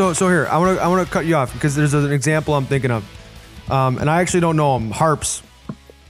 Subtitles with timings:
[0.00, 2.10] So so here I want to I want to cut you off because there's an
[2.10, 3.04] example I'm thinking of,
[3.70, 4.90] um, and I actually don't know him.
[4.90, 5.42] Harps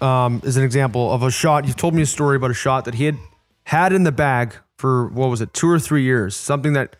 [0.01, 1.67] um, is an example of a shot.
[1.67, 3.19] You've told me a story about a shot that he had
[3.65, 6.95] had in the bag for what was it, two or three years, something that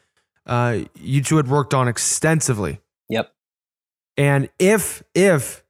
[0.47, 2.81] uh, you two had worked on extensively.
[3.09, 3.33] Yep.
[4.17, 5.63] And if if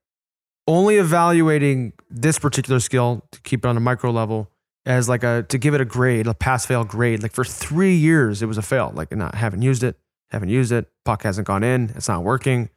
[0.66, 4.48] only evaluating this particular skill to keep it on a micro level
[4.86, 7.94] as like a to give it a grade, a pass fail grade, like for three
[7.94, 8.90] years it was a fail.
[8.94, 9.98] Like not haven't used it,
[10.30, 12.70] haven't used it, puck hasn't gone in, it's not working.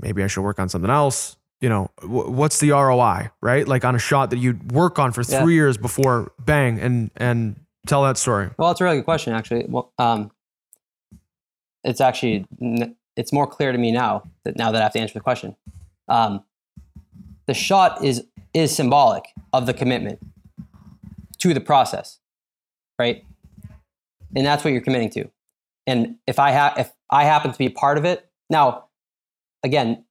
[0.00, 1.36] Maybe I should work on something else.
[1.60, 3.66] You know, wh- what's the ROI, right?
[3.66, 5.42] Like on a shot that you work on for Yeah.
[5.42, 8.50] three years before bang and and tell that story.
[8.58, 9.64] Well, it's a really good question, actually.
[9.68, 10.30] Well, um,
[11.84, 12.46] it's actually
[13.16, 15.56] it's more clear to me now that now that I have to answer the question.
[16.08, 16.44] Um,
[17.46, 20.18] the shot is is symbolic of the commitment
[21.38, 22.18] to the process,
[22.98, 23.24] right?
[24.36, 25.30] And that's what you're committing to.
[25.86, 28.86] And if I have if I happen to be part of it, now
[29.62, 30.04] again,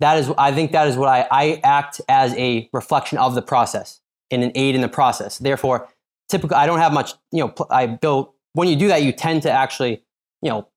[0.00, 3.42] that is I think that is what I I act as a reflection of the
[3.42, 5.38] process and an aid in the process.
[5.38, 5.88] Therefore,
[6.28, 9.42] typically I don't have much, you know, I build when you do that, you tend
[9.42, 10.02] to actually,
[10.42, 10.68] you know,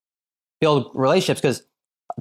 [0.59, 1.63] build relationships because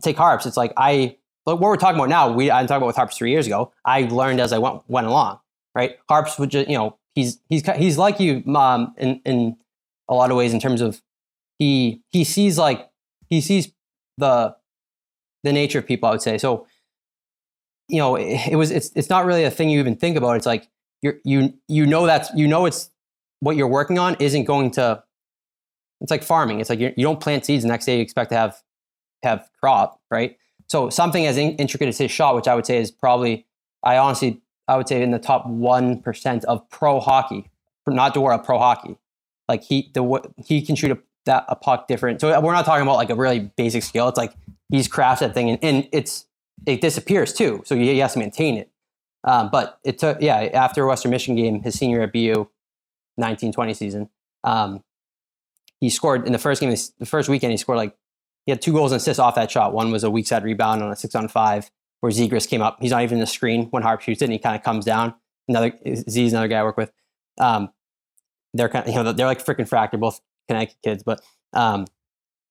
[0.00, 0.46] take harps.
[0.46, 1.16] It's like I
[1.46, 2.32] like what we're talking about now.
[2.32, 3.72] We I'm talking about with harps three years ago.
[3.84, 5.38] I learned as I went went along.
[5.74, 9.56] Right, harps would just you know he's he's he's like you mom, in in
[10.08, 11.00] a lot of ways in terms of
[11.60, 12.90] he he sees like
[13.28, 13.72] he sees
[14.18, 14.56] the
[15.44, 16.08] the nature of people.
[16.08, 16.66] I would say so.
[17.86, 20.36] You know, it, it was it's it's not really a thing you even think about.
[20.36, 20.66] It's like
[21.02, 22.90] you're you you know that's you know it's
[23.40, 25.02] what you're working on isn't going to
[26.00, 28.36] it's like farming it's like you don't plant seeds the next day you expect to
[28.36, 28.62] have
[29.22, 32.78] have crop right so something as in, intricate as his shot which i would say
[32.78, 33.46] is probably
[33.82, 37.50] i honestly i would say in the top 1% of pro hockey
[37.86, 38.96] not Dora pro hockey
[39.48, 42.82] like he the he can shoot a, that a puck different so we're not talking
[42.82, 44.34] about like a really basic skill it's like
[44.70, 46.26] he's crafted that thing and, and it's
[46.66, 48.70] it disappears too so he, has to maintain it
[49.24, 52.46] um, but it took yeah after western michigan game his senior at bu
[53.20, 54.08] 1920 season.
[54.44, 54.82] Um,
[55.80, 57.96] he scored in the first game, the first weekend, he scored like,
[58.46, 59.72] he had two goals and assists off that shot.
[59.72, 61.70] One was a weak side rebound on a six on five
[62.00, 62.78] where Zegras came up.
[62.80, 64.84] He's not even in the screen when Harp shoots it and he kind of comes
[64.84, 65.14] down.
[65.48, 65.72] Another,
[66.08, 66.92] Z's another guy I work with.
[67.38, 67.70] Um,
[68.54, 69.90] they're kind of, you know, they're like freaking frack.
[69.90, 70.20] They're both
[70.50, 71.22] Connecticut kids, but
[71.52, 71.86] um,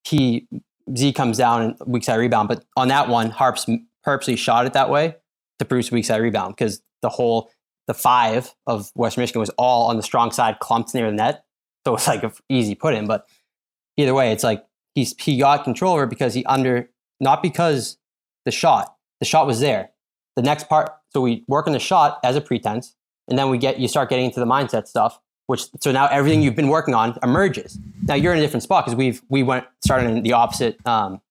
[0.06, 0.48] he,
[0.96, 2.48] Z comes down and weak side rebound.
[2.48, 3.66] But on that one, Harps
[4.04, 5.16] purposely shot it that way
[5.60, 7.52] to produce weak side rebound because the whole,
[7.88, 11.44] the five of West Michigan was all on the strong side, clumped near the net.
[11.86, 13.06] So it's like an easy put in.
[13.06, 13.28] But
[13.98, 14.66] either way, it's like
[14.96, 16.90] he's he got control over because he under
[17.20, 17.98] not because
[18.46, 18.96] the shot.
[19.20, 19.90] The shot was there.
[20.36, 22.96] The next part, so we work on the shot as a pretense,
[23.28, 25.20] and then we get you start getting into the mindset stuff.
[25.50, 27.80] Which so now everything you've been working on emerges.
[28.04, 31.22] Now you're in a different spot because we've we went started in the opposite um,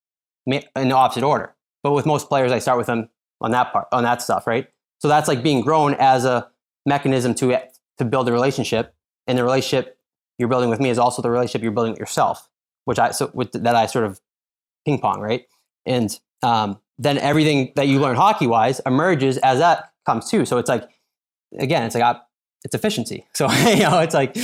[0.45, 1.55] in the opposite order.
[1.83, 3.07] But with most players, I start with them
[3.39, 4.67] on that part on that stuff, right?
[4.97, 6.49] So that's like being grown as a
[6.85, 7.61] mechanism to
[7.97, 8.93] to build a relationship,
[9.25, 9.97] and the relationship
[10.37, 12.49] you're building with me is also the relationship you're building with yourself,
[12.83, 14.19] which I so with that I sort of
[14.85, 15.45] ping pong, right?
[15.85, 20.43] And um, then everything that you learn hockey wise emerges as that comes too.
[20.43, 20.89] So it's like
[21.57, 22.19] again, it's like I,
[22.63, 23.25] it's efficiency.
[23.33, 24.35] So you know, it's like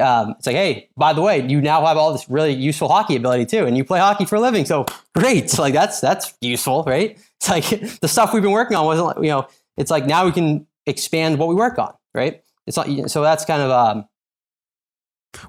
[0.00, 3.16] um, it's like hey, by the way, you now have all this really useful hockey
[3.16, 4.64] ability too, and you play hockey for a living.
[4.64, 7.18] So great, like that's that's useful, right?
[7.36, 7.64] It's like
[8.00, 11.38] the stuff we've been working on wasn't you know, it's like now we can expand
[11.38, 12.42] what we work on, right?
[12.66, 14.04] It's not so that's kind of um,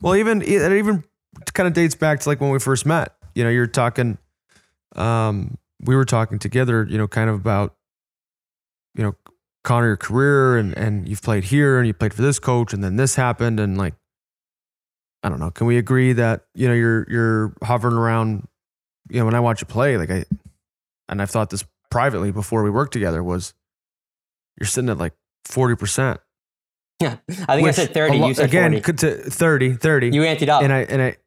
[0.01, 1.03] Well, even it even
[1.53, 3.15] kind of dates back to like when we first met.
[3.35, 4.17] You know, you're talking,
[4.95, 6.85] um, we were talking together.
[6.89, 7.75] You know, kind of about,
[8.95, 9.15] you know,
[9.63, 12.83] Connor, your career, and and you've played here, and you played for this coach, and
[12.83, 13.93] then this happened, and like,
[15.23, 15.51] I don't know.
[15.51, 18.47] Can we agree that you know you're you're hovering around?
[19.09, 20.25] You know, when I watch you play, like I,
[21.09, 23.53] and I've thought this privately before we worked together was,
[24.59, 25.13] you're sitting at like
[25.45, 26.19] forty percent.
[26.99, 27.17] yeah.
[27.47, 28.17] I think I said thirty.
[28.17, 28.81] You said again forty.
[28.81, 30.09] could to 30, 30.
[30.11, 30.63] You anted up.
[30.63, 31.17] and I and I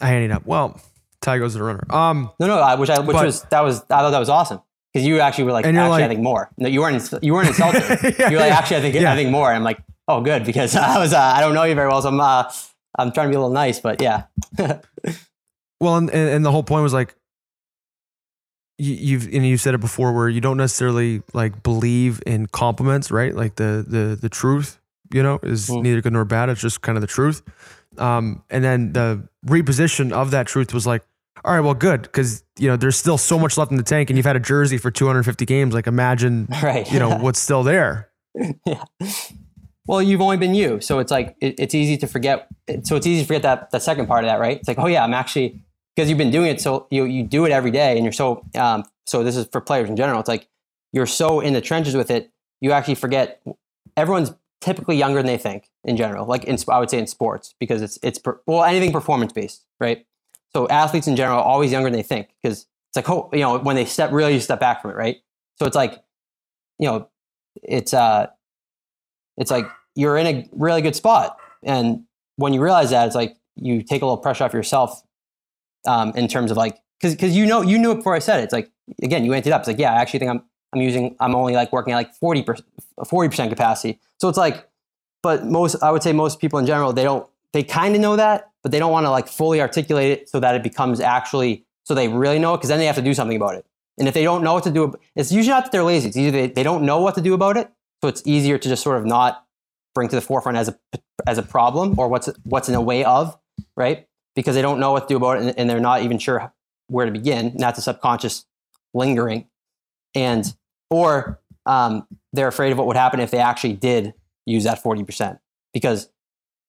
[0.00, 0.46] I handed up.
[0.46, 0.80] Well,
[1.22, 1.84] tie goes to the runner.
[1.90, 4.28] Um, no, no, I, which I which But- was that was I thought that was
[4.28, 4.60] awesome
[4.94, 6.50] because you actually were like And actually you're I like- think more.
[6.56, 7.82] No, you weren't you weren't insulting.
[7.82, 9.12] Yeah, you're like actually I think Yeah.
[9.12, 9.48] I think more.
[9.48, 12.00] And I'm like oh good because I was uh, I don't know you very well
[12.00, 12.50] so I'm uh,
[12.98, 14.24] I'm trying to be a little nice but yeah
[15.80, 17.14] well, and, and the whole point was like
[18.78, 23.10] you, you've and you said it before where you don't necessarily like believe in compliments,
[23.10, 23.34] right?
[23.34, 24.80] Like the the the truth,
[25.12, 25.82] you know, is Mm.
[25.82, 26.48] neither good nor bad.
[26.48, 27.42] It's just kind of the truth.
[27.98, 31.04] Um, and then the reposition of that truth was like,
[31.44, 34.10] all right, well, good, because you know there's still so much left in the tank,
[34.10, 35.74] and you've had a jersey for 250 games.
[35.74, 38.10] Like, imagine, right you know, what's still there.
[38.66, 38.84] yeah.
[39.86, 42.48] Well, you've only been you, so it's like it, it's easy to forget.
[42.84, 44.58] So it's easy to forget that the second part of that, right?
[44.58, 45.60] It's like, oh yeah, I'm actually
[45.94, 48.44] because you've been doing it so you you do it every day and you're so
[48.56, 50.20] um, so this is for players in general.
[50.20, 50.48] It's like
[50.92, 52.30] you're so in the trenches with it,
[52.60, 53.42] you actually forget.
[53.96, 56.26] Everyone's typically younger than they think in general.
[56.26, 59.66] Like in, I would say in sports because it's it's per, well anything performance based,
[59.78, 60.06] right?
[60.54, 63.40] So athletes in general are always younger than they think because it's like oh you
[63.40, 65.16] know when they step really step back from it, right?
[65.56, 66.02] So it's like
[66.78, 67.08] you know
[67.62, 68.28] it's uh
[69.36, 72.04] it's like you're in a really good spot and
[72.36, 75.02] when you realize that it's like you take a little pressure off yourself
[75.86, 78.40] um, in terms of like because because you know you knew it before I said
[78.40, 78.44] it.
[78.44, 78.70] It's like
[79.02, 79.60] again you ended up.
[79.62, 80.42] It's like yeah, I actually think I'm
[80.72, 84.00] I'm using I'm only like working at like 40 percent capacity.
[84.18, 84.68] So it's like,
[85.22, 88.16] but most I would say most people in general they don't they kind of know
[88.16, 91.64] that, but they don't want to like fully articulate it so that it becomes actually
[91.84, 93.66] so they really know it because then they have to do something about it.
[93.98, 96.08] And if they don't know what to do, it's usually not that they're lazy.
[96.08, 97.70] It's either they, they don't know what to do about it,
[98.02, 99.44] so it's easier to just sort of not
[99.94, 100.78] bring to the forefront as a
[101.26, 103.38] as a problem or what's what's in a way of
[103.76, 106.18] right because they don't know what to do about it and, and they're not even
[106.18, 106.52] sure
[106.88, 107.46] where to begin.
[107.48, 108.46] And that's a subconscious
[108.94, 109.46] lingering,
[110.14, 110.52] and
[110.90, 114.14] or um, they're afraid of what would happen if they actually did
[114.46, 115.38] use that forty percent
[115.72, 116.08] because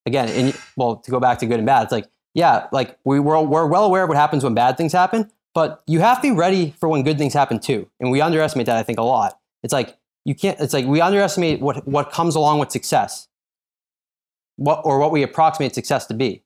[0.05, 3.19] again, in, well, to go back to good and bad, it's like yeah, like we
[3.19, 6.21] we're, we're well aware of what happens when bad things happen, but you have to
[6.21, 9.03] be ready for when good things happen too, and we underestimate that I think a
[9.03, 9.39] lot.
[9.63, 10.59] It's like you can't.
[10.59, 13.29] It's like we underestimate what what comes along with success,
[14.57, 16.43] what or what we approximate success to be,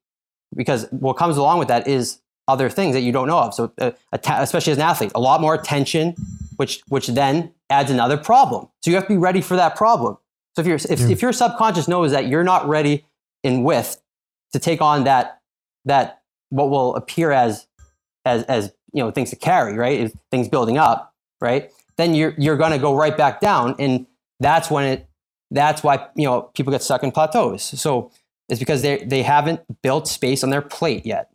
[0.55, 3.53] because what comes along with that is other things that you don't know of.
[3.55, 6.15] So, uh, especially as an athlete, a lot more attention,
[6.57, 8.67] which which then adds another problem.
[8.81, 10.17] So you have to be ready for that problem.
[10.55, 11.09] So if your if, yeah.
[11.09, 13.05] if your subconscious knows that you're not ready
[13.43, 14.01] in width
[14.53, 15.41] to take on that
[15.85, 17.67] that what will appear as
[18.25, 20.11] as as you know things to carry, right?
[20.31, 21.71] things building up, right?
[21.97, 24.05] Then you're you're going to go right back down, and
[24.39, 25.05] that's when it.
[25.51, 27.63] That's why you know people get stuck in plateaus.
[27.63, 28.11] So
[28.49, 31.31] it's because they they haven't built space on their plate yet.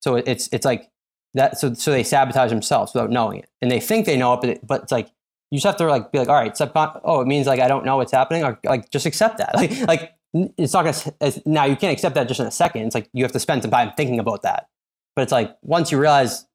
[0.00, 0.88] So it's it's like
[1.34, 1.58] that.
[1.58, 4.50] So so they sabotage themselves without knowing it, and they think they know it, but
[4.50, 5.08] it, but it's like
[5.50, 6.56] you just have to like be like, all right,
[7.04, 9.54] oh, it means like I don't know what's happening, or like just accept that.
[9.56, 12.82] Like like it's not gonna now you can't accept that just in a second.
[12.86, 14.68] It's like you have to spend some time thinking about that.
[15.14, 16.46] But it's like once you realize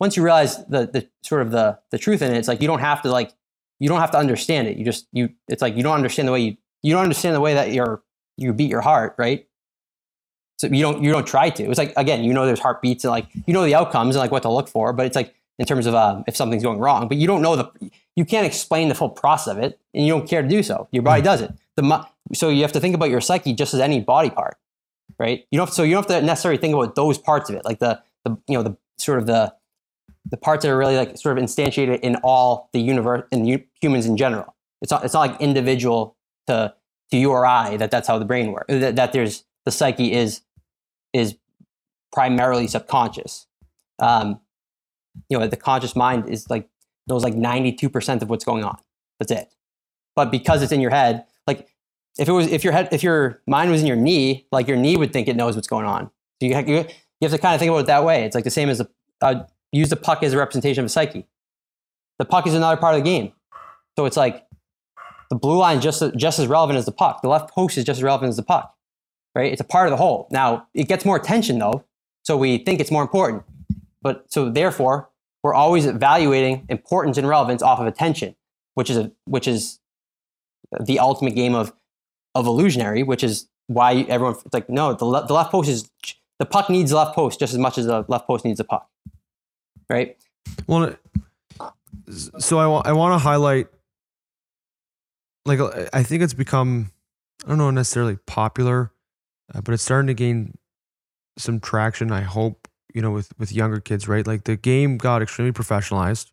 [0.00, 2.68] once you realize the the sort of the the truth in it, it's like you
[2.68, 3.32] don't have to like
[3.78, 4.76] you don't have to understand it.
[4.76, 7.40] You just you it's like you don't understand the way you you don't understand the
[7.40, 8.02] way that you're
[8.36, 9.46] you beat your heart, right?
[10.58, 11.64] So you don't you don't try to.
[11.64, 14.30] It's like again, you know there's heartbeats and like you know the outcomes and like
[14.30, 17.08] what to look for, but it's like in terms of um, if something's going wrong,
[17.08, 20.12] but you don't know the you can't explain the full process of it, and you
[20.12, 20.88] don't care to do so.
[20.92, 21.26] Your body hmm.
[21.26, 21.52] does it.
[21.76, 24.56] The so you have to think about your psyche just as any body part,
[25.18, 25.44] right?
[25.50, 27.78] You don't so you don't have to necessarily think about those parts of it, like
[27.78, 29.54] the the you know the sort of the
[30.30, 34.06] the parts that are really like sort of instantiated in all the universe and humans
[34.06, 34.54] in general.
[34.82, 36.16] It's not it's not like individual
[36.46, 36.74] to
[37.10, 38.66] to you or I that that's how the brain works.
[38.68, 40.42] That, that there's the psyche is
[41.12, 41.36] is
[42.12, 43.46] primarily subconscious.
[43.98, 44.40] Um,
[45.28, 46.68] you know, the conscious mind is like
[47.06, 48.78] knows like 92% of what's going on.
[49.18, 49.52] That's it.
[50.16, 51.68] But because it's in your head, like
[52.18, 54.76] if it was if your head if your mind was in your knee, like your
[54.76, 56.10] knee would think it knows what's going on.
[56.40, 56.84] So you, you, you
[57.22, 58.24] have to kind of think about it that way.
[58.24, 58.88] It's like the same as a,
[59.20, 61.26] uh, use the puck as a representation of a psyche.
[62.18, 63.32] The puck is another part of the game.
[63.96, 64.46] So it's like
[65.30, 67.22] the blue line just just as relevant as the puck.
[67.22, 68.74] The left post is just as relevant as the puck
[69.34, 69.52] right?
[69.52, 70.28] It's a part of the whole.
[70.30, 71.84] Now, it gets more attention though,
[72.22, 73.42] so we think it's more important.
[74.02, 75.10] But so therefore,
[75.42, 78.36] we're always evaluating importance and relevance off of attention,
[78.74, 79.80] which is a, which is
[80.80, 81.72] the ultimate game of
[82.34, 85.90] of illusionary, which is why everyone it's like no, the, le- the left post is
[86.38, 88.64] the puck needs the left post just as much as the left post needs the
[88.64, 88.88] puck,
[89.88, 90.16] right?
[90.66, 90.94] Well,
[92.10, 93.68] so I want I want to highlight
[95.46, 95.60] like
[95.92, 96.90] I think it's become
[97.44, 98.90] I don't know necessarily popular
[99.52, 100.56] uh, but it's starting to gain
[101.36, 102.12] some traction.
[102.12, 104.26] I hope you know with with younger kids, right?
[104.26, 106.30] Like the game got extremely professionalized,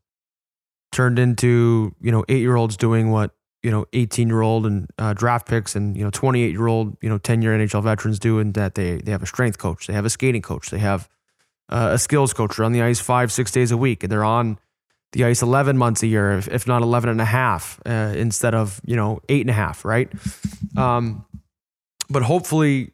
[0.92, 4.90] turned into you know eight year olds doing what you know 18 year old and
[4.98, 8.20] uh, draft picks and you know 28 year old you know 10 year NHL veterans
[8.20, 10.80] do, and that they they have a strength coach, they have a skating coach, they
[10.80, 11.10] have
[11.70, 12.58] uh, a skills coach.
[12.58, 14.60] They're on the ice five six days a week, and they're on
[15.14, 18.56] the ice 11 months a year, if, if not 11 and a half, uh, instead
[18.56, 20.10] of, you know, eight and a half, right?
[20.78, 21.26] Um,
[22.10, 22.94] but hopefully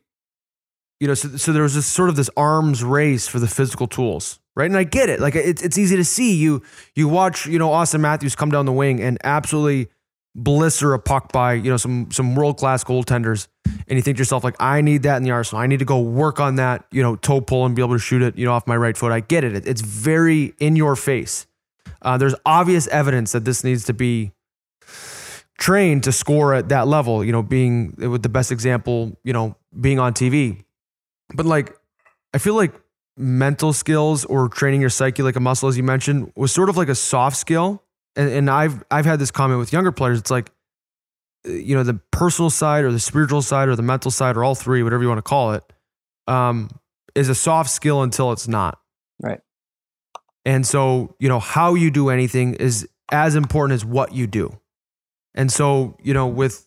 [1.00, 3.88] you know, so, so there was this sort of this arms race for the physical
[3.88, 4.66] tools, right?
[4.66, 5.20] And I get it.
[5.20, 6.36] Like it's it's easy to see.
[6.36, 6.64] You
[6.96, 9.90] you watch, you know, Auston Matthews come down the wing and absolutely
[10.38, 14.22] blister a puck by, you know, some some world class goaltenders, and you think to
[14.22, 15.62] yourself like, I need that in the arsenal.
[15.62, 18.00] I need to go work on that, you know, toe pull and be able to
[18.00, 19.12] shoot it, you know, off my right foot.
[19.12, 19.68] I get it.
[19.68, 21.48] It's very in your face.
[22.02, 24.32] Uh, there's obvious evidence that this needs to be
[25.58, 27.26] trained to score at that level.
[27.26, 30.64] You know, being with the best example, you know, being on TV
[31.34, 31.76] but like,
[32.34, 32.74] I feel like
[33.16, 36.78] mental skills or training your psyche like a muscle, as you mentioned, was sort of
[36.78, 37.84] like a soft skill.
[38.18, 40.20] And, and I've I've had this comment with younger players.
[40.20, 40.52] It's like,
[41.46, 44.56] you know, the personal side or the spiritual side or the mental side or all
[44.56, 45.64] three, whatever you want to call it,
[46.28, 46.70] um,
[47.16, 48.80] is a soft skill until it's not.
[49.22, 49.40] Right.
[50.46, 54.60] And so, you know, how you do anything is as important as what you do.
[55.36, 56.66] And so, you know, with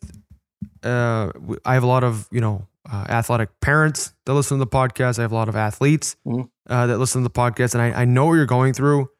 [0.84, 1.30] uh,
[1.64, 5.18] I have a lot of you know uh, athletic parents that listen to the podcast.
[5.18, 6.48] I have a lot of athletes Mhm.
[6.68, 9.10] uh, that listen to the podcast, and I, I know what you're going through.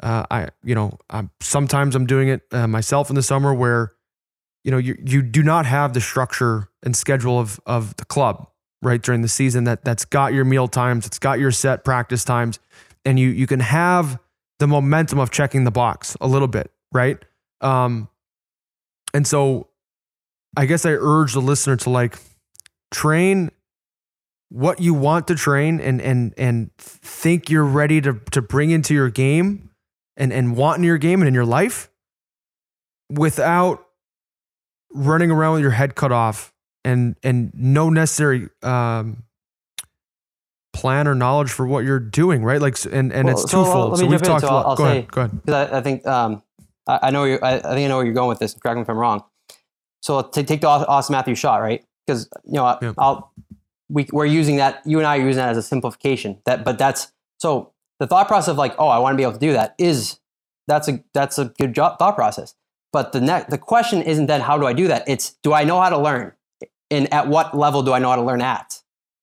[0.00, 3.92] Uh, I you know I'm, sometimes I'm doing it uh, myself in the summer where
[4.64, 8.48] you know you you do not have the structure and schedule of of the club
[8.82, 12.24] right during the season that that's got your meal times, it's got your set practice
[12.24, 12.58] times,
[13.04, 14.18] and you you can have
[14.58, 17.18] the momentum of checking the box a little bit, right?
[17.60, 18.08] Um,
[19.14, 19.68] and so
[20.56, 22.18] I guess I urge the listener to like
[22.92, 23.50] train
[24.50, 28.92] what you want to train and and and think you're ready to to bring into
[28.92, 29.70] your game
[30.16, 31.90] and and want in your game and in your life
[33.10, 33.86] without
[34.94, 36.52] running around with your head cut off
[36.84, 39.22] and and no necessary um
[40.72, 43.98] plan or knowledge for what you're doing right like and and Well, it's so, twofold
[43.98, 46.06] so we've talked So about I'll go say- ahead go ahead because I, I think
[46.06, 46.42] um,
[46.86, 47.38] I, I know you.
[47.42, 48.54] I, I think I know where you're going with this.
[48.54, 49.22] Correct me if I'm wrong.
[50.00, 51.84] So to take the Aus- Auston Matthews shot, right?
[52.06, 52.92] Because you know, I- Yeah.
[52.98, 53.32] I'll
[53.88, 54.80] we we're using that.
[54.86, 56.40] You and I are using that as a simplification.
[56.46, 57.71] That, but that's so
[58.02, 60.18] the thought process of like, oh, I want to be able to do that is
[60.66, 62.56] that's a that's a good job, thought process.
[62.92, 65.04] But the next the question isn't then how do I do that?
[65.06, 66.32] It's do I know how to learn,
[66.90, 68.80] and at what level do I know how to learn at?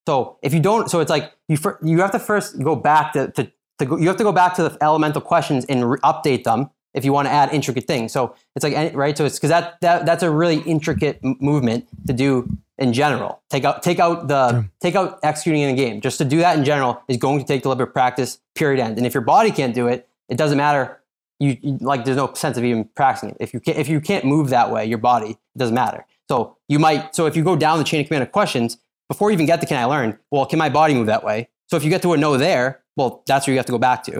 [0.07, 3.12] So if you don't, so it's like you fir- you have to first go back
[3.13, 6.00] to, to, to go, you have to go back to the elemental questions and re-
[6.00, 8.12] update them if you want to add intricate things.
[8.12, 9.17] So it's like right.
[9.17, 13.41] So it's because that, that that's a really intricate m- movement to do in general.
[13.50, 14.63] Take out take out the Yeah.
[14.81, 16.01] take out executing in a game.
[16.01, 18.39] Just to do that in general is going to take deliberate practice.
[18.55, 18.81] Period.
[18.84, 18.98] End.
[18.98, 20.98] And if your body can't do it, it doesn't matter.
[21.39, 23.38] You, you like there's no sense of even practicing it.
[23.39, 26.05] If you can't if you can't move that way, your body it doesn't matter.
[26.27, 28.77] So you might so if you go down the chain of command of questions
[29.08, 30.17] before you even get to can I learn?
[30.31, 31.50] Well, can my body move that way?
[31.67, 33.77] So if you get to a no there, well, that's where you have to go
[33.77, 34.12] back to.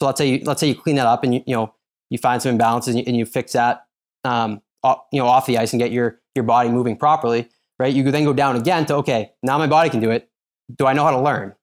[0.00, 1.74] So let's say you, let's say you clean that up and you, you know
[2.12, 3.86] you find some imbalances and you, and you fix that
[4.24, 7.92] um, off, you know off the ice and get your your body moving properly, right?
[7.92, 10.28] You then go down again to okay, now my body can do it.
[10.76, 11.54] Do I know how to learn?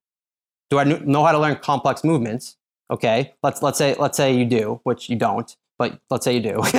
[0.71, 2.57] Do I know how to learn complex movements?
[2.89, 6.41] Okay, let's let's say let's say you do, which you don't, but let's say you
[6.41, 6.57] do.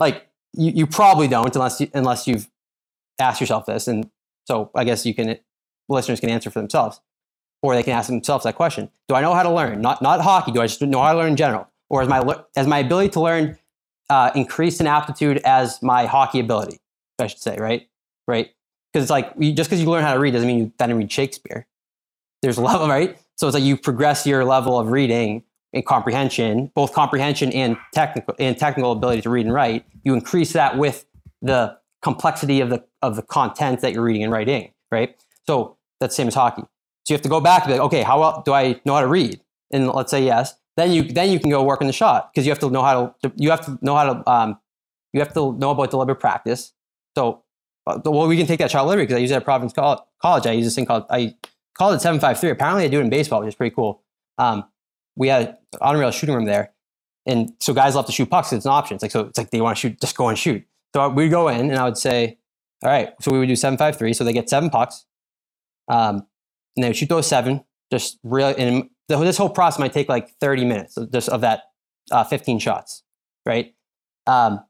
[0.00, 2.48] like you, you probably don't unless you, unless you've
[3.18, 4.08] asked yourself this and
[4.46, 5.36] so I guess you can
[5.88, 7.00] listeners can answer for themselves,
[7.60, 9.80] or they can ask themselves that question: Do I know how to learn?
[9.80, 10.52] Not not hockey.
[10.52, 12.22] Do I just know how to learn in general, or is my
[12.56, 13.58] as my ability to learn
[14.10, 16.80] uh, in aptitude as my hockey ability?
[17.18, 17.88] I should say, right,
[18.26, 18.50] right?
[18.92, 20.96] Because it's like you, just because you learn how to read doesn't mean you then
[20.96, 21.66] read Shakespeare.
[22.42, 23.18] There's a level, right?
[23.36, 28.34] So it's like you progress your level of reading and comprehension, both comprehension and technical
[28.38, 29.84] and technical ability to read and write.
[30.02, 31.04] You increase that with
[31.42, 35.16] the complexity of the of the content that you're reading and writing, right?
[35.46, 36.62] So that's the same as hockey.
[36.62, 38.94] So you have to go back and be like, okay, how well do I know
[38.94, 39.40] how to read?
[39.70, 40.54] And let's say yes.
[40.78, 42.82] Then you then you can go work on the shot because you have to know
[42.82, 44.58] how to you have to know how to um,
[45.12, 46.72] you have to know about deliberate practice.
[47.16, 47.42] So
[47.84, 50.46] well, we can take that shot delivery because I use it at Providence Col- College.
[50.46, 51.34] I use this thing called I
[51.76, 52.50] called it seven five three.
[52.50, 54.02] Apparently, I do it in baseball, which is pretty cool.
[54.38, 54.66] Um,
[55.16, 56.70] we had an unreal shooting room there,
[57.26, 58.52] and so guys love to shoot pucks.
[58.52, 58.94] It's an option.
[58.94, 59.22] It's like so.
[59.22, 60.64] It's like they want to shoot, just go and shoot.
[60.94, 62.38] So we'd go in, and I would say,
[62.84, 63.14] all right.
[63.20, 64.12] So we would do seven five three.
[64.12, 65.06] So they get seven pucks,
[65.88, 66.26] um,
[66.76, 67.64] and they would shoot those seven.
[67.90, 70.96] Just really, this whole process might take like thirty minutes.
[70.96, 71.62] of Just of that
[72.10, 73.02] uh, fifteen shots,
[73.46, 73.74] right?
[74.26, 74.60] Um,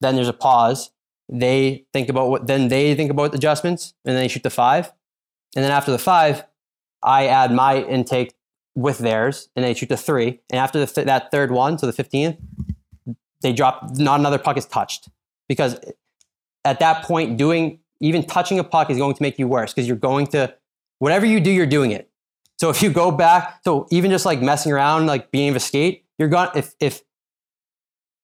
[0.00, 0.90] then there's a pause.
[1.28, 2.46] They think about what.
[2.46, 4.92] Then they think about adjustments, and then they shoot the five.
[5.56, 6.44] And then after the five,
[7.02, 8.34] I add my intake
[8.76, 10.40] with theirs, and they shoot the three.
[10.50, 12.36] And after the that third one, so the fifteenth,
[13.42, 13.96] they drop.
[13.96, 15.08] Not another puck is touched
[15.48, 15.80] because
[16.64, 19.88] at that point, doing even touching a puck is going to make you worse because
[19.88, 20.54] you're going to
[21.00, 22.08] whatever you do, you're doing it.
[22.58, 25.60] So if you go back, so even just like messing around, like being able to
[25.60, 27.02] skate, you're going if if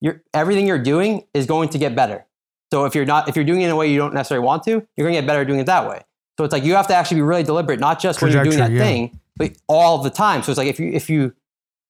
[0.01, 2.27] you're everything you're doing is going to get better.
[2.73, 4.65] So if you're not if you're doing it in a way you don't necessarily want
[4.65, 6.03] to, you're going to get better at doing it that way.
[6.37, 8.59] So it's like you have to actually be really deliberate, not just when you're doing
[8.59, 8.83] that yeah.
[8.83, 10.43] thing, but all the time.
[10.43, 11.33] So it's like if you if you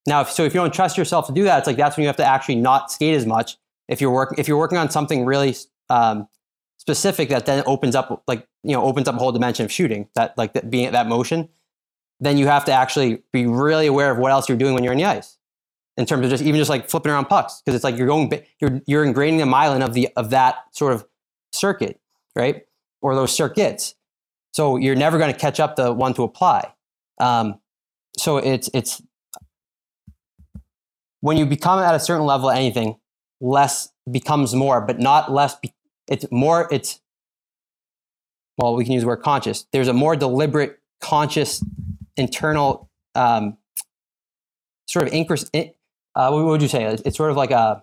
[0.07, 2.03] now if, so if you don't trust yourself to do that, it's like that's when
[2.03, 3.57] you have to actually not skate as much.
[3.89, 5.57] If you're working if you're working on something really
[5.89, 6.29] um,
[6.77, 10.09] specific that then opens up like you know opens up a whole dimension of shooting
[10.15, 11.49] that like that being that motion,
[12.21, 14.93] then you have to actually be really aware of what else you're doing when you're
[14.93, 15.39] in the ice
[15.97, 18.31] in terms of just even just like flipping around pucks because it's like you're going
[18.61, 21.05] you're you're ingraining the myelin of the of that sort of
[21.53, 22.01] circuit
[22.35, 22.67] right
[23.01, 23.95] or those circuits
[24.53, 26.73] so you're never going to catch up the one to apply
[27.21, 27.61] um,
[28.17, 29.03] so it's it's
[31.25, 32.97] when you become at a certain level of anything,
[33.41, 35.57] less becomes more, but not less.
[35.57, 35.73] Be,
[36.07, 36.69] it's more.
[36.71, 37.01] It's
[38.59, 39.67] well, we can use the word conscious.
[39.73, 41.65] There's a more deliberate, conscious,
[42.17, 43.57] internal um,
[44.87, 45.51] sort of increase.
[45.55, 46.85] Uh, what would you say?
[46.85, 47.83] It's sort of like a.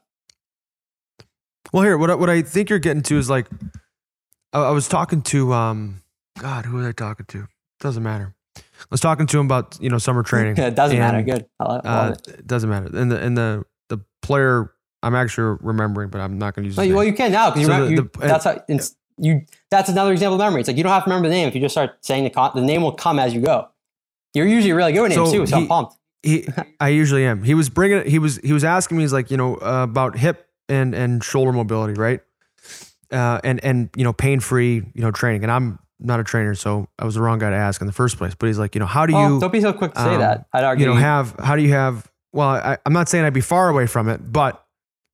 [1.73, 3.47] Well, here, what I, what I think you're getting to is like,
[4.51, 6.01] I, I was talking to, um,
[6.39, 7.47] God, who was I talking to?
[7.79, 8.35] Doesn't matter.
[8.57, 10.57] I was talking to him about you know summer training.
[10.57, 11.21] it doesn't matter.
[11.21, 11.45] Good.
[11.59, 12.39] I love, uh, it.
[12.39, 12.47] it.
[12.47, 12.89] Doesn't matter.
[12.97, 14.73] And the and the the player
[15.03, 16.77] I'm actually remembering, but I'm not going to use.
[16.77, 18.63] Well, well, you can now because so you, the, that's how
[19.17, 19.41] you.
[19.69, 20.61] That's another example of memory.
[20.61, 22.29] It's like you don't have to remember the name if you just start saying the
[22.29, 23.67] con- the name will come as you go.
[24.33, 25.95] You're usually really good names so too, so he, I'm pumped.
[26.23, 26.47] He,
[26.79, 27.43] I usually am.
[27.43, 28.09] He was bringing.
[28.09, 29.03] He was he was asking me.
[29.03, 32.21] He's like, you know, uh, about hip and and shoulder mobility, right?
[33.11, 35.43] Uh, and and you know, pain free, you know, training.
[35.43, 37.93] And I'm not a trainer, so I was the wrong guy to ask in the
[37.93, 38.33] first place.
[38.35, 39.39] But he's like, you know, how do you?
[39.39, 40.45] don't be so quick to say um, that.
[40.53, 40.87] I'd argue.
[40.87, 42.09] You know, have how do you have?
[42.33, 44.65] Well, I, I'm not saying I'd be far away from it, but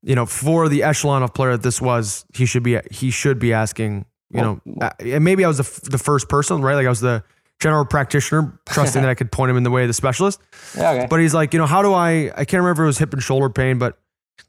[0.04, 3.40] you know, for the echelon of player that this was, he should be he should
[3.40, 4.06] be asking.
[4.30, 6.76] You well, know, uh, and maybe I was the, the first person, right?
[6.76, 7.24] Like I was the
[7.60, 10.40] general practitioner, trusting that I could point him in the way of the specialist.
[10.78, 11.08] Yeah, okay.
[11.10, 12.32] But he's like, you know, how do I?
[12.36, 13.98] I can't remember if it was hip and shoulder pain, but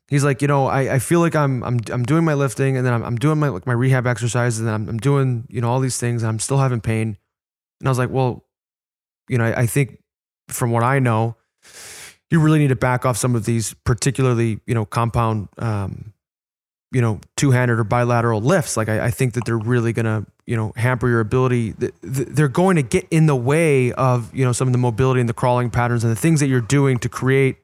[0.08, 2.84] he's like, you know, I, I feel like I'm I'm I'm doing my lifting and
[2.84, 5.70] then I'm, I'm doing my like my rehab exercises and I'm I'm doing you know
[5.70, 7.16] all these things and I'm still having pain.
[7.80, 8.44] And I was like, well,
[9.28, 10.02] you know, I, I think
[10.48, 11.36] from what I know,
[12.30, 16.12] you really need to back off some of these particularly you know compound um,
[16.90, 18.76] you know two-handed or bilateral lifts.
[18.76, 21.74] Like I, I think that they're really gonna you know hamper your ability.
[22.02, 25.28] They're going to get in the way of you know some of the mobility and
[25.28, 27.56] the crawling patterns and the things that you're doing to create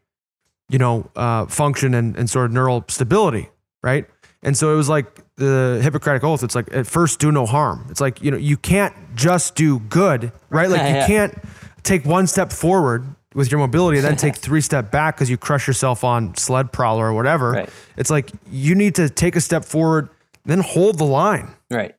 [0.69, 3.49] you know, uh, function and, and sort of neural stability,
[3.83, 4.07] right?
[4.43, 6.43] And so it was like the Hippocratic Oath.
[6.43, 7.87] It's like at first do no harm.
[7.91, 10.69] It's like you know you can't just do good, right?
[10.69, 11.35] Like you can't
[11.83, 15.37] take one step forward with your mobility and then take three step back because you
[15.37, 17.51] crush yourself on sled prowler or whatever.
[17.51, 17.69] Right.
[17.97, 20.09] It's like you need to take a step forward,
[20.45, 21.95] then hold the line, right?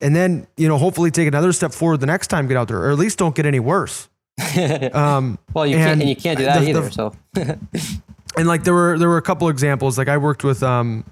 [0.00, 2.78] And then you know hopefully take another step forward the next time get out there,
[2.78, 4.08] or at least don't get any worse.
[4.92, 6.82] um, well, you can't, and you can't do that the, either.
[6.82, 7.14] The, so,
[8.36, 9.96] and like there were there were a couple examples.
[9.96, 11.04] Like I worked with um,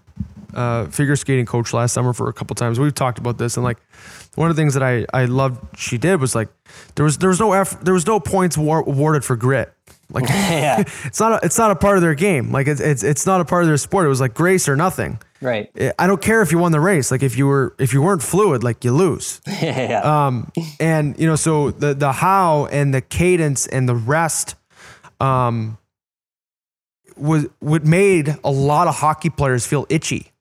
[0.55, 2.79] uh, figure skating coach last summer for a couple times.
[2.79, 3.79] We've talked about this, and like
[4.35, 6.49] one of the things that I I loved she did was like
[6.95, 9.73] there was there was no effort, there was no points war- awarded for grit.
[10.11, 10.81] Like yeah.
[11.05, 12.53] it's not a, it's not a part of their game.
[12.53, 14.07] Like it's, it's it's not a part of their sport.
[14.07, 15.19] It was like grace or nothing.
[15.41, 15.71] Right.
[15.99, 17.11] I don't care if you won the race.
[17.11, 19.41] Like if you were if you weren't fluid, like you lose.
[19.47, 20.27] yeah.
[20.27, 20.51] Um.
[20.81, 24.55] And you know, so the the how and the cadence and the rest,
[25.21, 25.77] um,
[27.17, 30.33] was what made a lot of hockey players feel itchy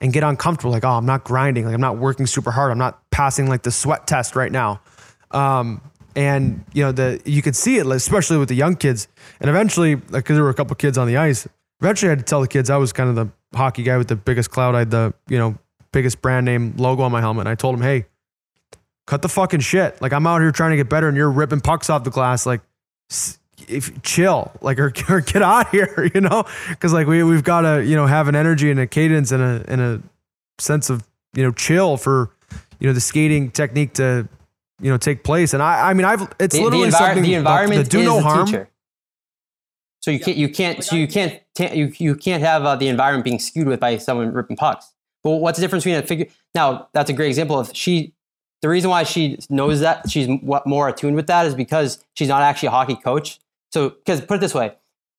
[0.00, 0.72] and get uncomfortable.
[0.72, 1.64] Like, oh, I'm not grinding.
[1.64, 2.70] Like I'm not working super hard.
[2.70, 4.80] I'm not passing like the sweat test right now.
[5.30, 5.80] Um,
[6.16, 9.08] and you know the you could see it, especially with the young kids.
[9.40, 11.46] And eventually, like because there were a couple kids on the ice,
[11.80, 14.08] eventually I had to tell the kids I was kind of the hockey guy with
[14.08, 14.74] the biggest cloud.
[14.74, 15.58] I had the you know
[15.92, 17.42] biggest brand name logo on my helmet.
[17.42, 18.06] And I told them, hey,
[19.06, 20.00] cut the fucking shit.
[20.02, 22.46] Like I'm out here trying to get better, and you're ripping pucks off the glass.
[22.46, 22.60] Like
[23.68, 27.62] if chill, like or, or get out here, you know, because like we we've got
[27.62, 30.02] to you know have an energy and a cadence and a and a
[30.58, 32.30] sense of you know chill for
[32.78, 34.28] you know the skating technique to
[34.80, 35.54] you know take place.
[35.54, 38.04] And I I mean I've it's the, literally the envir- something the environment the do
[38.04, 38.46] no harm.
[38.46, 38.68] Teacher.
[40.00, 41.40] So you can't you can't so you can't
[41.74, 44.92] you you can't have uh, the environment being skewed with by someone ripping pucks.
[45.24, 46.26] But what's the difference between a figure?
[46.54, 48.14] Now that's a great example of she.
[48.60, 50.28] The reason why she knows that she's
[50.66, 53.38] more attuned with that is because she's not actually a hockey coach.
[53.70, 54.74] So, because put it this way,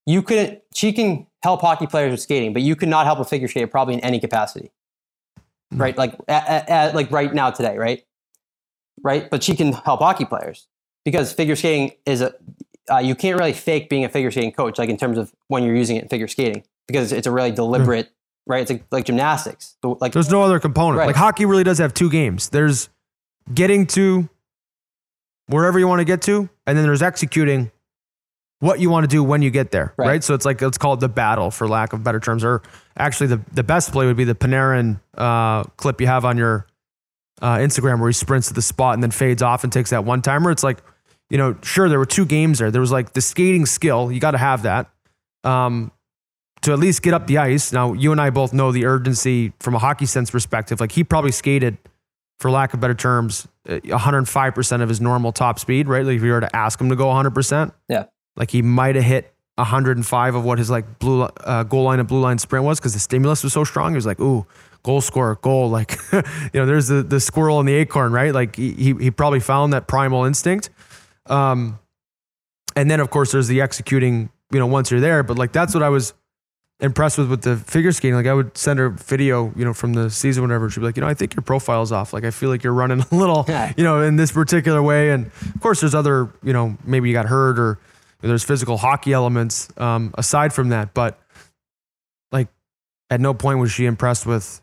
[0.06, 0.62] you couldn't.
[0.74, 3.68] She can help hockey players with skating, but you could not help a figure skater
[3.68, 4.72] probably in any capacity,
[5.72, 5.82] mm-hmm.
[5.82, 5.98] right?
[5.98, 8.04] Like, at, at, like right now today, right?
[9.02, 10.68] Right, but she can help hockey players
[11.06, 12.34] because figure skating is a.
[12.92, 15.64] Uh, you can't really fake being a figure skating coach, like in terms of when
[15.64, 18.52] you're using it in figure skating, because it's a really deliberate, mm-hmm.
[18.52, 18.62] right?
[18.64, 19.78] It's like, like gymnastics.
[19.84, 20.98] Like there's no other component.
[20.98, 21.06] Right.
[21.06, 22.50] Like hockey really does have two games.
[22.50, 22.90] There's
[23.54, 24.28] getting to
[25.48, 27.72] wherever you want to get to, and then there's executing
[28.60, 30.08] what you want to do when you get there, right?
[30.08, 30.24] right?
[30.24, 32.44] So it's like let's call it the battle, for lack of better terms.
[32.44, 32.62] Or
[32.98, 36.68] actually, the the best play would be the Panarin uh, clip you have on your
[37.42, 40.04] uh, Instagram where he sprints to the spot and then fades off and takes that
[40.04, 40.52] one timer.
[40.52, 40.80] It's like,
[41.30, 42.70] you know, sure there were two games there.
[42.70, 44.90] There was like the skating skill, you got to have that
[45.46, 45.92] um,
[46.62, 47.72] to at least get up the ice.
[47.72, 50.82] Now you and I both know the urgency from a hockey sense perspective.
[50.82, 51.78] Like he probably skated,
[52.40, 56.06] for lack of better terms, 105% uh, of his normal top speed, right?
[56.06, 57.72] Like if you were to ask him to go 100%.
[57.88, 58.06] Yeah
[58.40, 62.08] like he might have hit 105 of what his like blue uh, goal line and
[62.08, 63.92] blue line sprint was because the stimulus was so strong.
[63.92, 64.48] He was like, ooh,
[64.82, 65.70] goal scorer, goal.
[65.80, 66.22] Like, you
[66.56, 68.34] know, there's the, the squirrel and the acorn, right?
[68.34, 70.70] Like he, he probably found that primal instinct.
[71.28, 71.78] Um,
[72.76, 74.30] and then of course there's the executing.
[74.52, 76.16] You know, once you're there, but like that's what I was
[76.80, 78.16] impressed with with the figure skating.
[78.16, 80.72] Like I would send her video, you know, from the season, whatever.
[80.72, 82.14] She'd be like, you know, I think your profile's off.
[82.14, 83.46] Like I feel like you're running a little,
[83.78, 85.12] you know, in this particular way.
[85.12, 87.78] And of course, there's other, you know, maybe you got hurt or
[88.22, 90.94] there's physical hockey elements um, aside from that.
[90.94, 91.20] But
[92.32, 92.48] like,
[93.10, 94.62] at no point was she impressed with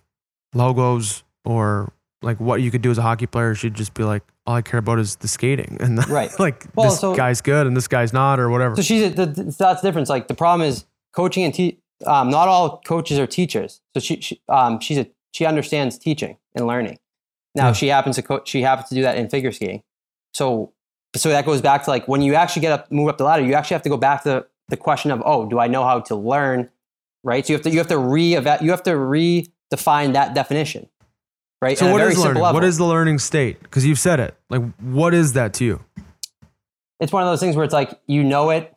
[0.54, 1.92] logos or
[2.22, 3.54] like what you could do as a hockey player.
[3.54, 6.30] She'd just be like, all I care about is the skating and Right.
[6.38, 8.76] like Well, this so- guy's good and this guy's not or whatever.
[8.76, 10.08] So she's the, the, that's the difference.
[10.08, 13.80] Like the problem is coaching and te- um, not all coaches are teachers.
[13.94, 16.98] So she, she um, she's a she understands teaching and learning.
[17.54, 17.72] Now Yeah.
[17.72, 18.48] she happens to coach.
[18.48, 19.82] She happens to do that in figure skating.
[20.34, 20.72] So
[21.18, 23.44] so that goes back to like when you actually get up, move up the ladder,
[23.44, 26.00] you actually have to go back to the, question of oh, do I know how
[26.00, 26.68] to learn?
[27.22, 27.46] Right.
[27.46, 28.22] So you have to you have to re
[28.60, 30.88] you have to redefine that definition.
[31.62, 31.78] Right.
[31.78, 32.42] So what is learning?
[32.42, 33.60] What is the learning state?
[33.62, 34.36] Because you've said it.
[34.50, 35.84] Like, what is that to you?
[37.00, 38.72] it's one of those things where it's like you know it.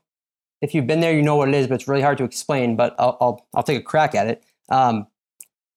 [0.61, 2.75] If you've been there, you know what it is, but it's really hard to explain.
[2.75, 4.43] But I'll I'll, I'll take a crack at it.
[4.69, 5.07] Um,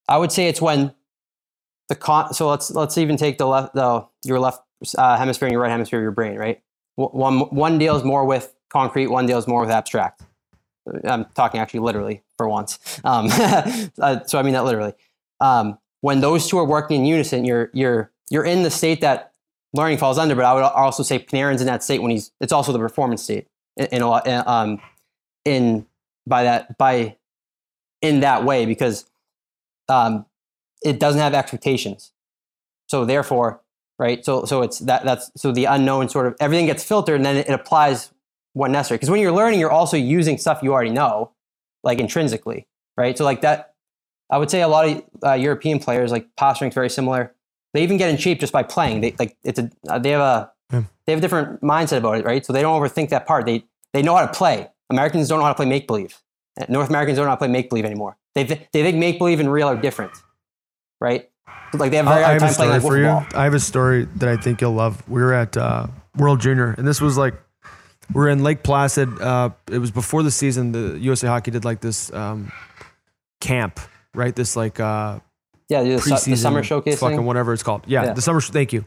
[0.08, 0.94] I would say it's when
[1.88, 2.34] the con.
[2.34, 4.62] So let's let's even take the left the your left
[4.96, 6.36] uh, hemisphere and your right hemisphere of your brain.
[6.36, 6.62] Right.
[6.96, 9.06] One one deals more with concrete.
[9.08, 10.22] One deals more with abstract.
[11.04, 12.78] I'm talking actually literally for once.
[13.04, 14.94] Um, uh, so I mean that literally.
[15.40, 19.32] Um, when those two are working in unison, you're you're you're in the state that
[19.72, 20.34] learning falls under.
[20.34, 22.32] But I would also say Panarin's in that state when he's.
[22.40, 24.26] It's also the performance state in, in a lot.
[24.26, 24.80] in, Um,
[25.44, 25.86] in
[26.26, 27.16] by that by
[28.00, 29.06] in that way because
[29.88, 30.26] um,
[30.82, 32.12] it doesn't have expectations.
[32.88, 33.60] So therefore,
[33.98, 34.24] right?
[34.24, 37.36] So so it's that that's so the unknown sort of everything gets filtered and then
[37.36, 38.10] it, it applies
[38.54, 38.96] when necessary.
[38.98, 41.32] Because when you're learning, you're also using stuff you already know,
[41.82, 43.16] like intrinsically, right?
[43.16, 43.74] So like that,
[44.30, 47.34] I would say a lot of uh, European players like posturing's very similar.
[47.74, 49.00] They even get in shape just by playing.
[49.00, 50.82] They like it's a uh, they have a Yeah.
[51.06, 52.44] they have a different mindset about it, right?
[52.44, 53.46] So they don't overthink that part.
[53.46, 54.68] They they know how to play.
[54.90, 56.18] Americans don't know how to play make believe.
[56.68, 58.18] North Americans don't know how to play make believe anymore.
[58.34, 60.12] They th- they think make believe and real are different,
[61.00, 61.30] right?
[61.74, 63.04] Like they have a very hard time playing story like for you.
[63.06, 63.24] ball.
[63.34, 65.02] I have a story that I think you'll love.
[65.08, 67.34] We were at uh, World Junior, and this was like
[68.12, 69.20] we are in Lake Placid.
[69.20, 70.72] Uh, it was before the season.
[70.72, 72.52] The USA Hockey did like this um,
[73.40, 73.80] camp,
[74.14, 74.34] right?
[74.36, 75.20] This like uh,
[75.68, 77.26] Yeah, the, preseason the summer showcase fucking thing.
[77.26, 77.84] whatever it's called.
[77.86, 78.12] Yeah, Yeah.
[78.12, 78.40] the summer.
[78.40, 78.84] sh- Thank you.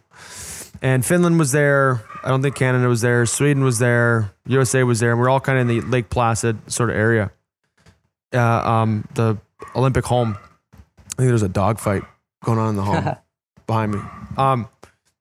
[0.82, 2.02] And Finland was there.
[2.24, 3.26] I don't think Canada was there.
[3.26, 4.32] Sweden was there.
[4.46, 5.12] USA was there.
[5.12, 7.32] And we're all kind of in the Lake Placid sort of area.
[8.34, 9.38] Uh, um, the
[9.76, 10.38] Olympic home.
[10.74, 12.04] I think there's a dog fight
[12.46, 13.16] going on in the home
[13.68, 14.00] behind me.
[14.38, 14.70] Um,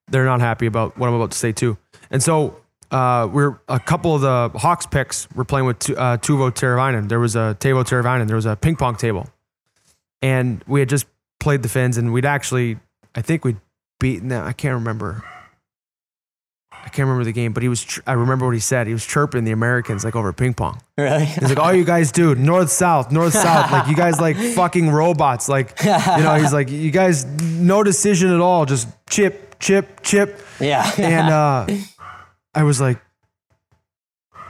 [0.08, 1.76] they're not happy about what I'm about to say too.
[2.10, 2.60] And so
[2.90, 5.28] uh, we're a couple of the Hawks picks.
[5.34, 7.08] We're playing with Tu- uh, Teuvo Teravainen.
[7.08, 8.26] There was a Tavo Teravainen.
[8.26, 9.28] There was a ping pong table,
[10.22, 11.06] and we had just
[11.40, 12.78] played the Finns, and we'd actually,
[13.14, 13.56] I think we'd
[13.98, 14.46] beaten them.
[14.46, 15.24] I can't remember.
[16.84, 17.82] I can't remember the game, but he was.
[17.82, 18.86] Ch- I remember what he said.
[18.86, 20.80] He was chirping the Americans like over ping pong.
[20.98, 21.24] Really?
[21.24, 23.72] He's like, "All you guys do north south, north south.
[23.72, 25.48] Like you guys like fucking robots.
[25.48, 28.66] Like you know." He's like, "You guys no decision at all.
[28.66, 30.90] Just chip, chip, chip." yeah.
[30.98, 31.66] And uh,
[32.54, 33.00] I was like,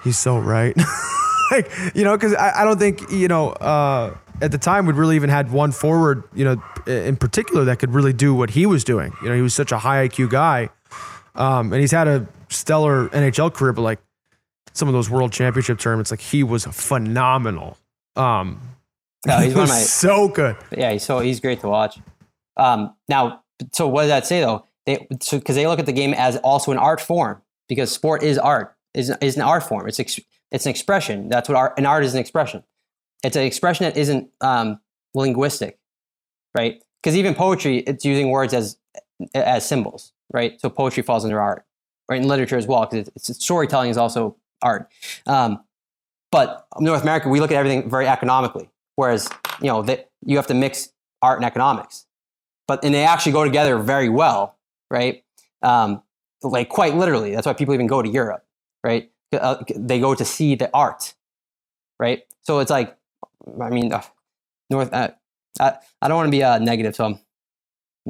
[0.03, 0.77] "He's so right."
[1.53, 4.97] like you know, because I, I don't think you know uh, at the time we'd
[4.97, 8.67] really even had one forward, you know, in particular that could really do what he
[8.67, 9.13] was doing.
[9.23, 10.71] You know, he was such a high IQ guy,
[11.35, 14.01] um, and he's had a stellar NHL career, but like
[14.73, 17.77] some of those World Championship tournaments, like he was phenomenal.
[18.17, 18.61] Um,
[19.27, 20.57] No, he's he one of my so good.
[20.77, 21.99] Yeah, he's so he's great to watch.
[22.57, 23.43] Um, now,
[23.73, 24.65] so what does that say though?
[24.87, 28.23] They so because they look at the game as also an art form because sport
[28.23, 29.89] is art is is an art form.
[29.89, 30.21] It's ex,
[30.51, 31.29] it's an expression.
[31.29, 32.63] That's what art an art is an expression.
[33.23, 34.81] It's an expression that isn't um,
[35.15, 35.79] linguistic,
[36.55, 36.83] right?
[37.03, 38.77] Because even poetry, it's using words as
[39.35, 40.61] as symbols, right?
[40.61, 41.65] So poetry falls under art,
[42.11, 42.21] right?
[42.21, 44.91] In literature as well, because it's, it's storytelling is also art.
[45.27, 45.65] Um,
[46.31, 49.31] but North America, we look at everything very economically, whereas
[49.63, 50.91] you know that you have to mix
[51.23, 52.07] art and economics,
[52.67, 54.59] but and they actually go together very well,
[54.91, 55.25] right?
[55.63, 56.03] Um,
[56.43, 57.35] like quite literally.
[57.35, 58.45] That's why people even go to Europe,
[58.83, 59.11] right?
[59.33, 61.15] Uh, they go to see the art,
[61.99, 62.25] right?
[62.43, 62.97] So it's like,
[63.63, 64.03] I mean, uh,
[64.69, 64.93] North.
[64.93, 65.11] Uh,
[65.61, 67.19] I, I don't want to be uh, negative, so I'm.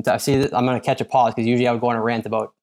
[0.06, 0.36] I see.
[0.38, 2.26] that I'm going to catch a pause because usually I would go on a rant
[2.26, 2.54] about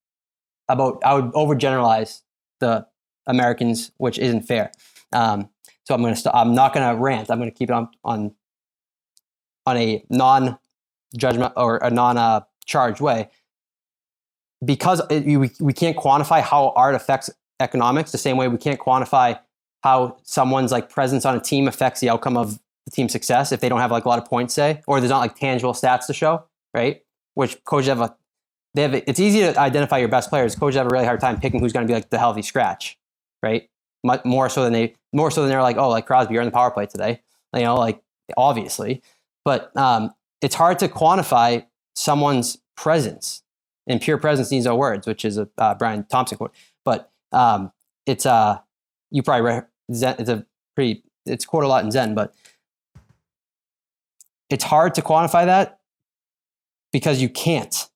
[0.69, 2.21] about I would overgeneralize
[2.59, 2.85] the
[3.27, 4.71] Americans, which isn't fair.
[5.13, 5.49] Um,
[5.85, 6.19] so I'm going to.
[6.19, 7.29] St- I'm not going to rant.
[7.31, 8.33] I'm going to keep it on on
[9.65, 10.57] on a non
[11.17, 13.29] judgment or a non uh, charged way
[14.63, 18.79] because it, we, we can't quantify how art affects economics the same way we can't
[18.79, 19.39] quantify
[19.83, 23.59] how someone's like presence on a team affects the outcome of the team's success if
[23.59, 26.07] they don't have like a lot of points say or there's not like tangible stats
[26.07, 28.15] to show right which coaches have a
[28.73, 31.39] they have it's easy to identify your best players coaches have a really hard time
[31.39, 32.97] picking who's going to be like the healthy scratch
[33.43, 33.69] right
[34.25, 36.51] more so than they more so than they're like, oh, like Crosby, you're in the
[36.51, 37.21] power play today.
[37.53, 38.01] You know, like
[38.37, 39.01] obviously,
[39.43, 41.65] but um, it's hard to quantify
[41.95, 43.43] someone's presence.
[43.87, 46.53] And pure presence needs no words, which is a uh, Brian Thompson quote.
[46.85, 47.71] But um,
[48.05, 48.59] it's uh,
[49.09, 52.33] you probably read Zen, it's a pretty it's quoted a lot in Zen, but
[54.49, 55.79] it's hard to quantify that
[56.91, 57.89] because you can't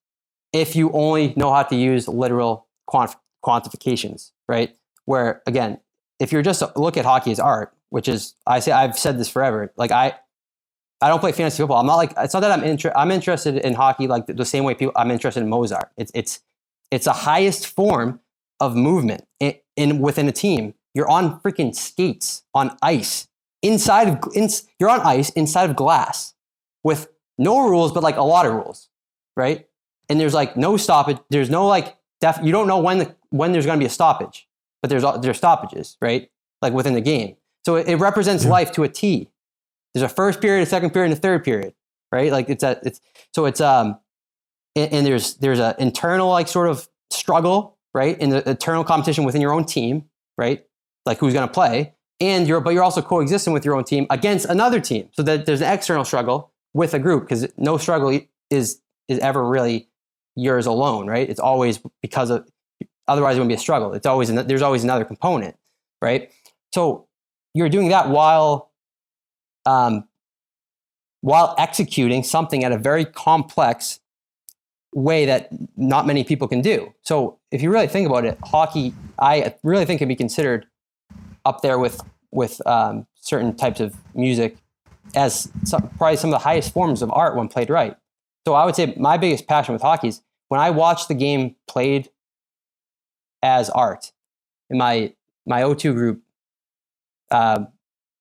[0.52, 4.74] if you only know how to use literal quantif- quantifications, right?
[5.04, 5.80] Where again,
[6.18, 9.18] if you're just uh, look at hockey as art, which is I say I've said
[9.18, 9.72] this forever.
[9.76, 10.14] Like I,
[11.00, 11.78] I don't play fantasy football.
[11.78, 14.44] I'm not like it's not that I'm inter- I'm interested in hockey like the, the
[14.44, 15.90] same way people I'm interested in Mozart.
[15.96, 16.40] It's it's
[16.90, 18.20] it's a highest form
[18.60, 20.74] of movement in, in within a team.
[20.94, 23.28] You're on freaking skates on ice
[23.62, 24.48] inside of in,
[24.80, 26.34] you're on ice inside of glass
[26.82, 28.88] with no rules, but like a lot of rules,
[29.36, 29.66] right?
[30.08, 31.18] And there's like no stoppage.
[31.30, 33.90] There's no like def, you don't know when the when there's going to be a
[33.90, 34.48] stoppage,
[34.82, 36.30] but there's there's stoppages, right?
[36.62, 37.36] Like within the game.
[37.64, 38.50] So it, it represents yeah.
[38.50, 39.30] life to a T.
[39.94, 41.74] There's a first period, a second period, and a third period,
[42.12, 42.30] right?
[42.30, 43.00] Like it's a it's
[43.34, 43.98] so it's um
[44.74, 48.18] and, and there's there's an internal like sort of struggle, right?
[48.18, 50.04] In the internal competition within your own team,
[50.38, 50.64] right?
[51.04, 54.06] Like who's going to play, and you're but you're also coexisting with your own team
[54.10, 55.08] against another team.
[55.12, 59.42] So that there's an external struggle with a group because no struggle is is ever
[59.42, 59.88] really
[60.34, 61.28] yours alone, right?
[61.28, 62.46] It's always because of
[63.08, 63.94] otherwise it wouldn't be a struggle.
[63.94, 65.56] It's always there's always another component,
[66.02, 66.30] right?
[66.74, 67.08] So
[67.54, 68.70] you're doing that while
[69.64, 70.06] um,
[71.22, 74.00] while executing something at a very complex
[74.94, 76.92] way that not many people can do.
[77.02, 80.66] So if you really think about it, hockey, I really think can be considered
[81.46, 84.58] up there with with um, certain types of music
[85.14, 87.96] as some, probably some of the highest forms of art when played right.
[88.46, 91.56] So I would say my biggest passion with hockey is when I watch the game
[91.66, 92.10] played
[93.42, 94.12] as art.
[94.70, 95.12] In my
[95.46, 96.22] my O2 group,
[97.30, 97.64] uh,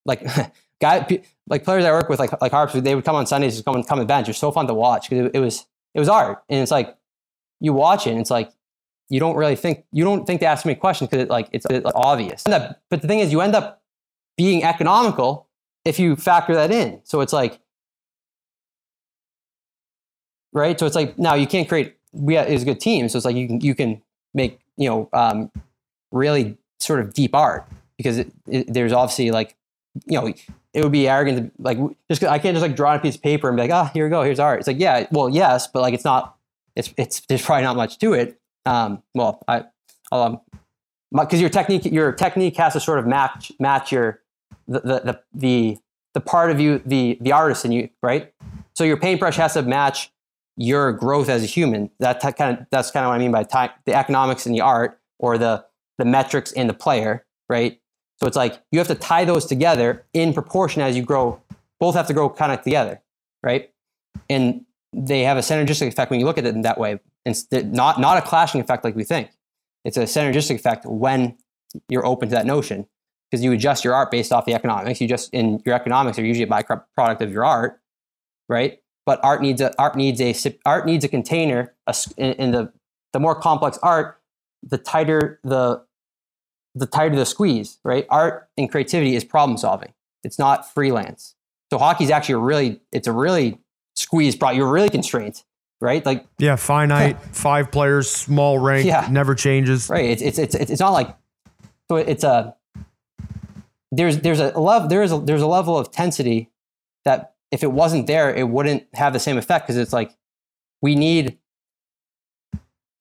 [0.06, 0.24] like
[0.82, 3.66] guy like players I work with, like like harps, they would come on Sundays, just
[3.66, 4.30] come and come and bench.
[4.30, 6.96] It's so fun to watch because it, it was it was art, and it's like
[7.60, 8.52] you watch it, and it's like
[9.10, 11.66] you don't really think you don't think to ask me questions because it, like it's,
[11.70, 12.44] it's obvious.
[12.44, 13.82] But the thing is, you end up
[14.38, 15.45] being economical
[15.86, 17.00] if you factor that in.
[17.04, 17.60] So it's like,
[20.52, 20.80] right?
[20.80, 21.96] So it's like now you can't create.
[22.12, 24.02] We is a good team, so it's like you can you can
[24.34, 25.52] make you know um,
[26.12, 27.68] really sort of deep art
[27.98, 29.56] because it, it, there's obviously like
[30.06, 30.34] you know
[30.74, 31.78] it would be arrogant to like
[32.10, 33.88] just I can't just like draw on a piece of paper and be like ah
[33.88, 34.60] oh, here we go here's art.
[34.60, 36.38] It's like yeah well yes but like it's not
[36.76, 39.64] it's it's there's probably not much to it um, well, I,
[40.12, 40.42] um,
[41.12, 44.22] because your technique, your technique has to sort of match match your
[44.68, 45.78] the the the
[46.14, 48.34] the, part of you, the the artist in you, right?
[48.74, 50.12] So your paintbrush has to match
[50.58, 51.92] your growth as a human.
[52.00, 53.44] That t- kind of that's kind of what I mean by
[53.86, 55.66] the economics in the art or the
[55.98, 57.80] the metrics in the player, right?
[58.20, 61.42] So it's like you have to tie those together in proportion as you grow.
[61.80, 63.02] Both have to grow kind of together,
[63.44, 63.72] right?
[64.30, 67.00] And they have a synergistic effect when you look at it in that way.
[67.26, 69.30] It's not, not a clashing effect like we think.
[69.84, 71.38] It's a synergistic effect when
[71.90, 72.88] you're open to that notion
[73.36, 75.02] because you adjust your art based off the economics.
[75.02, 77.82] You just in your economics are usually a byproduct of your art,
[78.48, 78.80] right?
[79.06, 80.34] But art needs a art needs a
[80.66, 81.74] art needs a container.
[81.86, 82.72] A, in the
[83.12, 84.22] the more complex art,
[84.64, 85.84] the tighter the
[86.76, 88.08] the tighter the squeeze, right?
[88.10, 89.94] Art and creativity is problem solving.
[90.24, 91.36] It's not freelance.
[91.72, 93.60] So hockey is actually a really it's a really
[93.98, 94.58] squeeze problem.
[94.58, 95.44] You're really constrained
[95.82, 96.06] right?
[96.06, 99.08] Like yeah, finite, five players, small rank, yeah.
[99.12, 99.90] never changes.
[99.90, 100.06] Right.
[100.06, 101.16] It's it's it's it's not like
[101.90, 102.56] so it's a
[103.96, 106.50] there's there's a level there is a, there's a level of tensity
[107.04, 110.16] that if it wasn't there, it wouldn't have the same effect because it's like
[110.82, 111.38] we need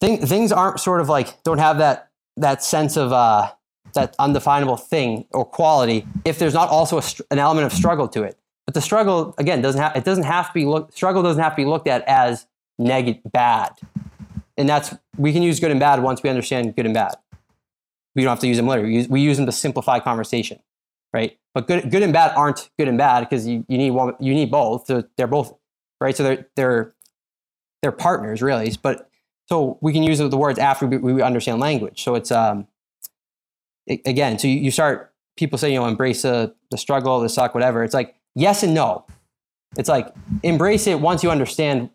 [0.00, 3.50] thing, things aren't sort of like don't have that that sense of uh,
[3.94, 8.38] that undefinable thing or quality if there's not also an element of struggle to it.
[8.66, 11.52] But the struggle again doesn't have it doesn't have to be look struggle doesn't have
[11.52, 12.46] to be looked at as
[12.78, 13.72] negative, bad.
[14.56, 17.14] And that's, we can use good and bad once we understand good and bad.
[18.14, 18.82] We don't have to use them later.
[18.82, 20.60] We use, we use them to simplify conversation,
[21.14, 21.38] right?
[21.54, 24.34] But good, good and bad aren't good and bad because you, you need one, you
[24.34, 24.86] need both.
[24.86, 25.54] So they're both,
[26.00, 26.14] right?
[26.14, 26.94] So they're, they're,
[27.80, 28.76] they're partners really.
[28.82, 29.08] But
[29.48, 32.02] so we can use the words after we, we understand language.
[32.02, 32.66] So it's, um,
[33.86, 37.28] it, again, so you, you start, people say, you know, embrace the, the struggle, the
[37.28, 37.84] suck, whatever.
[37.84, 39.06] It's like yes and no.
[39.78, 41.90] It's like embrace it once you understand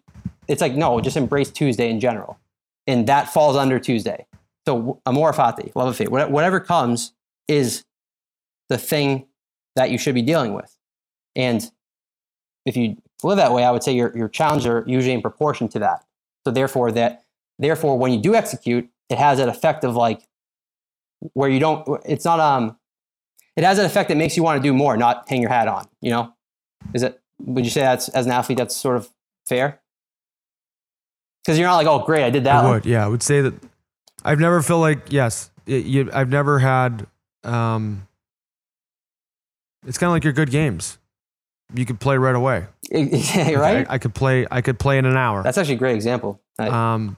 [0.49, 2.39] it's like no, just embrace Tuesday in general,
[2.87, 4.25] and that falls under Tuesday.
[4.65, 7.13] So amor fati, love of fate, whatever comes
[7.47, 7.85] is
[8.69, 9.27] the thing
[9.75, 10.75] that you should be dealing with,
[11.35, 11.69] and
[12.65, 15.67] if you live that way, I would say your your challenges are usually in proportion
[15.69, 16.05] to that.
[16.45, 17.23] So therefore, that
[17.57, 20.21] therefore when you do execute, it has that effect of like
[21.33, 21.87] where you don't.
[22.05, 22.77] It's not um
[23.55, 25.67] it has an effect that makes you want to do more, not hang your hat
[25.67, 25.87] on.
[26.01, 26.33] You know,
[26.93, 27.19] is it?
[27.39, 29.09] Would you say that's as an athlete that's sort of
[29.47, 29.81] fair?
[31.43, 32.65] Because you're not like, oh, great, I did that.
[32.65, 33.03] I would, yeah.
[33.03, 33.53] I would say that
[34.23, 35.49] I've never felt like yes.
[35.65, 37.07] It, you, I've never had.
[37.43, 38.07] Um,
[39.87, 40.97] it's kind of like your good games.
[41.73, 42.65] You could play right away.
[42.91, 43.87] Yeah, right.
[43.89, 44.47] I, I could play.
[44.49, 45.43] I could play in an hour.
[45.43, 46.41] That's actually a great example.
[46.57, 47.17] I- Um,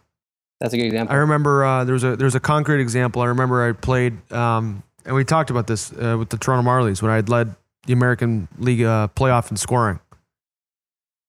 [0.60, 1.16] that's a good example.
[1.16, 3.22] I remember uh, there was a there was a concrete example.
[3.24, 7.02] I remember I played, um, and we talked about this uh, with the Toronto Marlies
[7.02, 7.56] when I had led
[7.88, 10.00] the American League uh, playoff in scoring,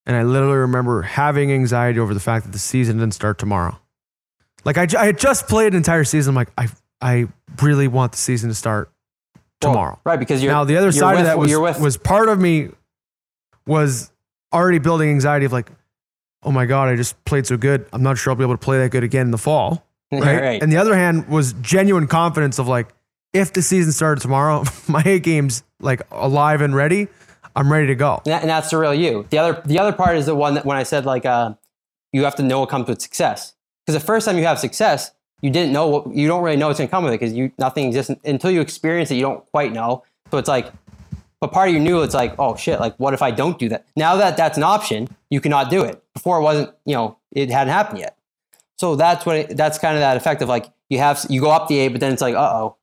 [0.05, 3.79] and I literally remember having anxiety over the fact that the season didn't start tomorrow.
[4.65, 6.31] Like I, I had just played an entire season.
[6.31, 6.67] I'm like I
[7.01, 7.27] I
[7.61, 8.91] really want the season to start
[9.63, 9.99] Well, tomorrow.
[10.03, 10.19] right?
[10.19, 12.69] Because you're now the other side with- of that was with was part of me
[13.65, 14.11] was
[14.53, 15.71] already building anxiety of like,
[16.43, 17.85] oh my god, I just played so good.
[17.93, 20.41] I'm not sure I'll be able to play that good again in the fall right?
[20.41, 20.63] right.
[20.63, 22.89] And the other hand was genuine confidence of like,
[23.33, 27.07] if the season started tomorrow, my A game's like alive and ready.
[27.55, 28.21] I'm ready to go.
[28.25, 29.25] And, and that's the real you.
[29.29, 31.53] The other the other part is the one that when I said like uh,
[32.11, 33.53] you have to know what comes with success.
[33.85, 35.11] Because the first time you have success,
[35.43, 37.51] you didn't know what you don't really know what's gonna come with it because you
[37.59, 39.15] nothing exists until you experience it.
[39.15, 40.03] You don't quite know.
[40.31, 40.71] So it's like,
[41.41, 43.67] but part of you knew it's like, oh shit, like what if I don't do
[43.69, 43.85] that?
[43.95, 46.01] Now that that's an option, you cannot do it.
[46.13, 48.17] Before it wasn't, you know, it hadn't happened yet.
[48.77, 51.51] So that's what it, that's kind of that effect of like you have you go
[51.51, 52.77] up the eight, but then it's like, uh oh,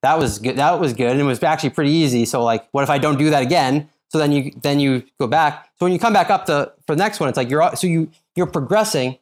[0.00, 0.56] that was good.
[0.56, 2.24] That was good, and it was actually pretty easy.
[2.24, 3.90] So like, what if I don't do that again?
[4.08, 5.68] So then you then you go back.
[5.78, 7.86] So when you come back up to for the next one, it's like you're so
[7.86, 9.18] you you're progressing.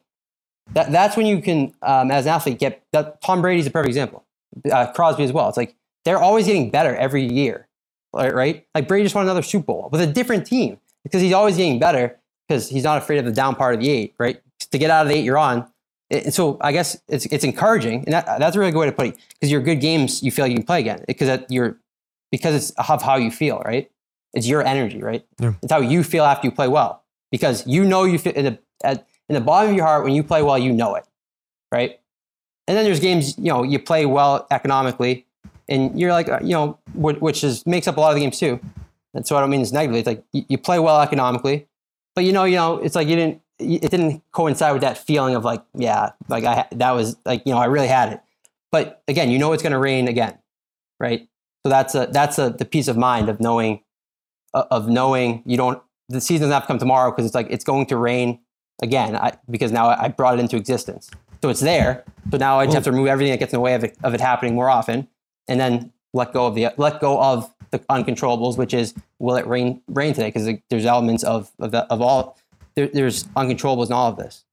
[0.73, 3.21] That that's when you can um, as an athlete get that.
[3.21, 4.25] Tom Brady's a perfect example.
[4.71, 5.47] Uh, Crosby as well.
[5.49, 5.75] It's like
[6.05, 7.67] they're always getting better every year,
[8.13, 8.33] right?
[8.33, 8.67] right?
[8.73, 11.79] Like Brady just won another Super Bowl with a different team because he's always getting
[11.79, 14.41] better because he's not afraid of the down part of the eight, right?
[14.71, 15.67] To get out of the eight you're on.
[16.09, 18.91] And so I guess it's it's encouraging, and that, that's a really good way to
[18.93, 21.51] put it because your good games you feel like you can play again because that
[21.51, 21.77] you're
[22.31, 23.91] because it's of how you feel, right?
[24.33, 25.25] It's your energy, right?
[25.39, 25.53] Yeah.
[25.61, 29.35] It's how you feel after you play well because you know you feel at, in
[29.35, 31.05] the bottom of your heart when you play well, you know it,
[31.71, 31.99] right?
[32.67, 35.25] And then there's games you know you play well economically,
[35.69, 38.39] and you're like uh, you know which, is makes up a lot of the games
[38.39, 38.59] too.
[39.13, 39.99] And so I don't mean this negatively.
[39.99, 41.67] It's like you, play well economically,
[42.13, 45.35] but you know you know it's like you didn't it didn't coincide with that feeling
[45.35, 48.21] of like yeah like I ha- that was like you know I really had it.
[48.71, 50.37] But again, you know it's going to rain again,
[50.99, 51.27] right?
[51.65, 53.81] So that's a that's a the peace of mind of knowing
[54.53, 57.47] uh, of knowing you don't the season doesn't have to come tomorrow because it's like
[57.49, 58.39] it's going to rain
[58.81, 61.09] again I, because now I brought it into existence.
[61.41, 62.03] So it's there.
[62.31, 63.95] So now I just have to remove everything that gets in the way of it,
[64.03, 65.07] of it happening more often,
[65.47, 69.45] and then let go of the let go of the uncontrollables, which is will it
[69.45, 70.27] rain rain today?
[70.27, 72.37] Because there's elements of of, the, of all
[72.75, 74.43] there, there's uncontrollables in all of this.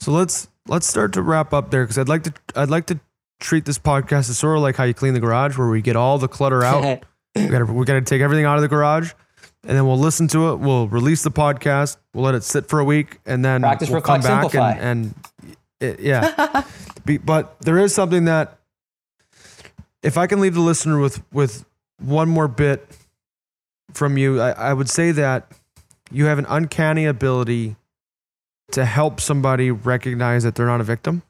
[0.00, 3.00] So let's let's start to wrap up there because I'd like to I'd like to
[3.40, 5.96] treat this podcast as sort of like how you clean the garage, where we get
[5.96, 7.04] all the clutter out.
[7.34, 9.12] we gotta we gotta take everything out of the garage,
[9.66, 10.56] and then we'll listen to it.
[10.56, 11.96] We'll release the podcast.
[12.12, 14.72] We'll let it sit for a week, and then Practice, we'll come back simplify.
[14.72, 15.14] and,
[15.80, 16.62] and it, yeah.
[17.04, 18.58] Be, but there is something that
[20.02, 21.64] if I can leave the listener with with
[21.98, 22.86] one more bit
[23.92, 25.50] from you, I, I would say that
[26.10, 27.76] you have an uncanny ability
[28.72, 31.22] to help somebody recognize that they're not a victim.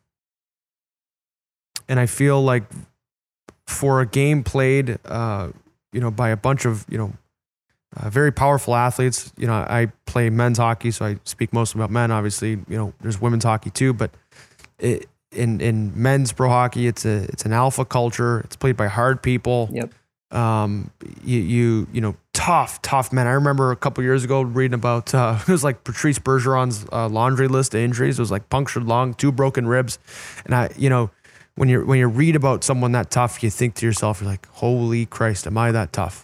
[1.89, 2.65] And I feel like
[3.67, 5.49] for a game played, uh,
[5.93, 7.13] you know, by a bunch of you know
[7.97, 9.33] uh, very powerful athletes.
[9.37, 12.11] You know, I play men's hockey, so I speak mostly about men.
[12.11, 14.11] Obviously, you know, there's women's hockey too, but
[14.79, 18.41] it, in in men's pro hockey, it's a it's an alpha culture.
[18.41, 19.69] It's played by hard people.
[19.73, 19.93] Yep.
[20.31, 20.91] Um,
[21.25, 23.27] you you you know, tough tough men.
[23.27, 27.09] I remember a couple years ago reading about uh, it was like Patrice Bergeron's uh,
[27.09, 28.19] laundry list of injuries.
[28.19, 29.99] It was like punctured lung, two broken ribs,
[30.45, 31.11] and I you know.
[31.57, 34.45] When you when you read about someone that tough, you think to yourself, you're like,
[34.55, 36.24] "Holy Christ, am I that tough?"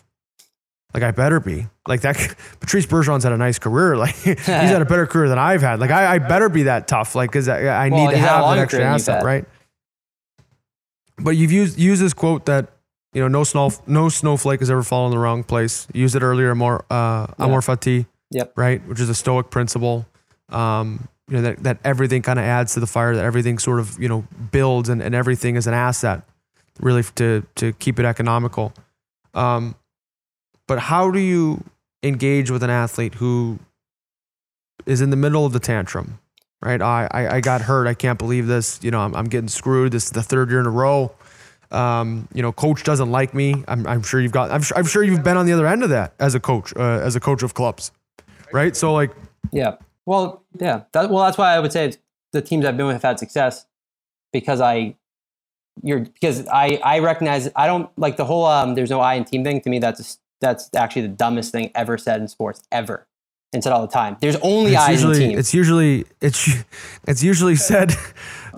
[0.93, 1.67] Like I better be.
[1.87, 2.17] Like that
[2.61, 3.97] Patrice Bergeron's had a nice career.
[4.01, 5.79] Like he's had a better career than I've had.
[5.81, 7.15] Like I, I better be that tough.
[7.15, 8.99] Like because I, I Well, need to he's had a have longer extra career than
[8.99, 9.45] you've asset, right?
[11.19, 12.69] But you've used used this quote that
[13.13, 15.87] you know no snow no snowflake has ever fallen in the wrong place.
[15.93, 18.53] Used it earlier, more uh, amor fati, Yep.
[18.57, 18.87] right?
[18.89, 20.07] Which is a Stoic principle.
[20.49, 23.15] Um, you know that that everything kind of adds to the fire.
[23.15, 26.23] That everything sort of you know builds and, and everything is an asset,
[26.81, 28.73] really to to keep it economical.
[29.35, 29.75] Um,
[30.71, 31.65] but how do you
[32.05, 33.59] engage with an athlete who
[34.87, 36.21] is in the middle of the tantrum?
[36.63, 37.89] Right, I, I I got hurt.
[37.89, 38.79] I can't believe this.
[38.81, 39.91] You know, I'm I'm getting screwed.
[39.91, 41.13] This is the third year in a row.
[41.73, 43.65] Um, you know, coach doesn't like me.
[43.67, 44.53] I'm I'm sure you've got.
[44.53, 47.01] I'm I'm sure you've been on the other end of that as a coach, uh,
[47.03, 47.91] as a coach of clubs,
[48.53, 48.77] right?
[48.77, 49.11] So like,
[49.51, 49.75] Yeah.
[50.07, 50.83] Well, yeah.
[50.93, 51.95] That, well, that's why I would say
[52.31, 53.67] the teams I've been with have had success
[54.33, 54.95] because I
[55.83, 59.25] you're because I I recognize I don't like the whole um there's no I in
[59.25, 63.07] team thing to me that's that's actually the dumbest thing ever said in sports ever
[63.53, 64.17] and said all the time.
[64.21, 65.31] There's only It's I in usually team.
[65.33, 66.49] It's, it's usually it's
[67.07, 67.93] it's usually said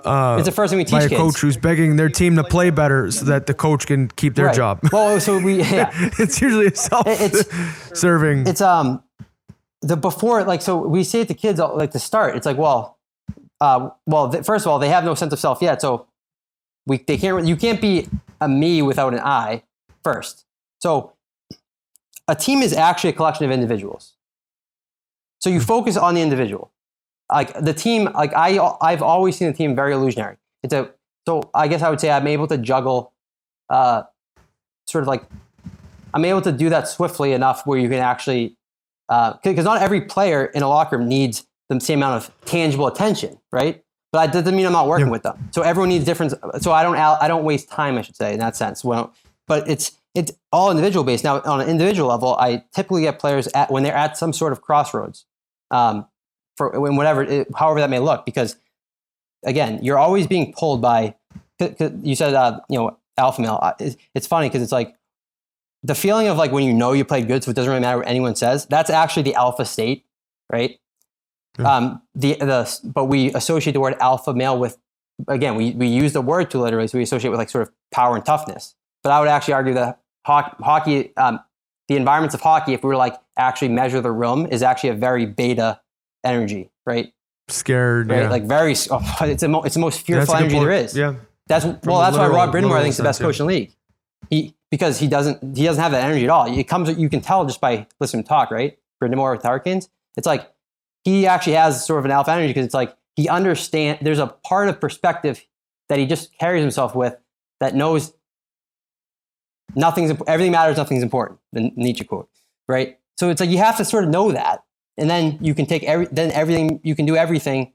[0.05, 1.21] uh, the first thing we teach by a kids.
[1.21, 4.47] coach who's begging their team to play better so that the coach can keep their
[4.47, 4.55] Right.
[4.57, 4.81] job.
[4.93, 8.47] Well, so we yeah, it's usually a it's self-serving.
[8.47, 9.03] it's um
[9.81, 12.99] the before like so we say it to kids like to start it's like well
[13.61, 16.07] uh well th- first of all they have no sense of self yet so
[16.87, 18.07] we they can't you can't be
[18.41, 19.61] a me without an i
[20.05, 20.45] first
[20.81, 21.13] so
[22.29, 24.15] a team is actually a collection of individuals
[25.41, 26.71] so you focus on the individual
[27.33, 30.91] like the team like i i've always seen the team very illusionary it's a
[31.27, 33.13] so i guess i would say i'm able to juggle
[33.71, 34.03] uh
[34.87, 35.25] sort of like
[36.15, 38.57] i'm able to do that swiftly enough where you can actually
[39.45, 43.39] because not every player in a locker room needs the same amount of tangible attention,
[43.51, 43.83] right?
[44.11, 45.13] But that doesn't mean I'm not working Yeah.
[45.13, 45.49] with them.
[45.53, 46.33] So everyone needs different.
[46.61, 48.83] So I don't I don't waste time, I should say, in that sense.
[48.83, 49.13] Well,
[49.47, 51.25] but it's it's all individual based.
[51.25, 54.53] Now on an individual level, I typically get players at when they're at some sort
[54.53, 55.25] of crossroads,
[55.71, 56.07] um,
[56.57, 58.27] for when whatever it, however that may look.
[58.27, 58.57] Because
[59.45, 61.15] again, you're always being pulled by.
[62.03, 63.59] You said uh, you know alpha male.
[63.63, 64.97] Uh, It's, it's funny because it's like
[65.83, 67.99] the feeling of like when you know you played good, so it doesn't really matter
[67.99, 68.67] what anyone says.
[68.67, 70.05] That's actually the alpha state,
[70.51, 70.79] right?
[71.59, 71.77] Yeah.
[71.77, 74.79] Um, the the but we associate the word alpha male with
[75.29, 77.73] again we we use the word too literally, so we associate with like sort of
[77.91, 78.75] power and toughness.
[79.03, 81.41] But I would actually argue that hockey, hockey um,
[81.89, 84.95] the environments of hockey, if we were like actually measure the room, is actually a
[84.95, 85.81] very beta
[86.25, 87.13] energy, right?
[87.49, 88.11] Scared.
[88.11, 88.31] Right, yeah.
[88.31, 88.75] like very.
[88.91, 90.67] Oh, it's the mo- it's the most fearful energy point.
[90.67, 90.97] there is.
[90.97, 91.15] Yeah.
[91.49, 92.01] That's well.
[92.01, 93.77] That's why Rod Brind'Amour, I think, is the best coach in the league.
[94.31, 96.47] He because he doesn't he doesn't have that energy at all.
[96.47, 98.79] It comes you can tell just by listening to talk, right?
[99.03, 99.91] Brind'Amour with Hurricanes.
[100.17, 100.51] It's like
[101.05, 103.99] he actually has sort of an alpha energy because it's like he understand.
[104.03, 105.45] There's a part of perspective
[105.89, 107.17] that he just carries himself with
[107.61, 108.15] that knows
[109.75, 111.41] nothing's everything matters, nothing's important.
[111.53, 112.29] The Nietzsche quote,
[112.69, 112.99] right?
[113.17, 114.65] So it's like you have to sort of know that,
[114.97, 117.73] and then you can take every then everything you can do everything.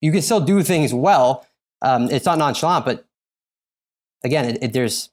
[0.00, 1.46] You can still do things well.
[1.80, 3.06] Um, it's not nonchalant, but
[4.22, 5.10] again, it, it, there's,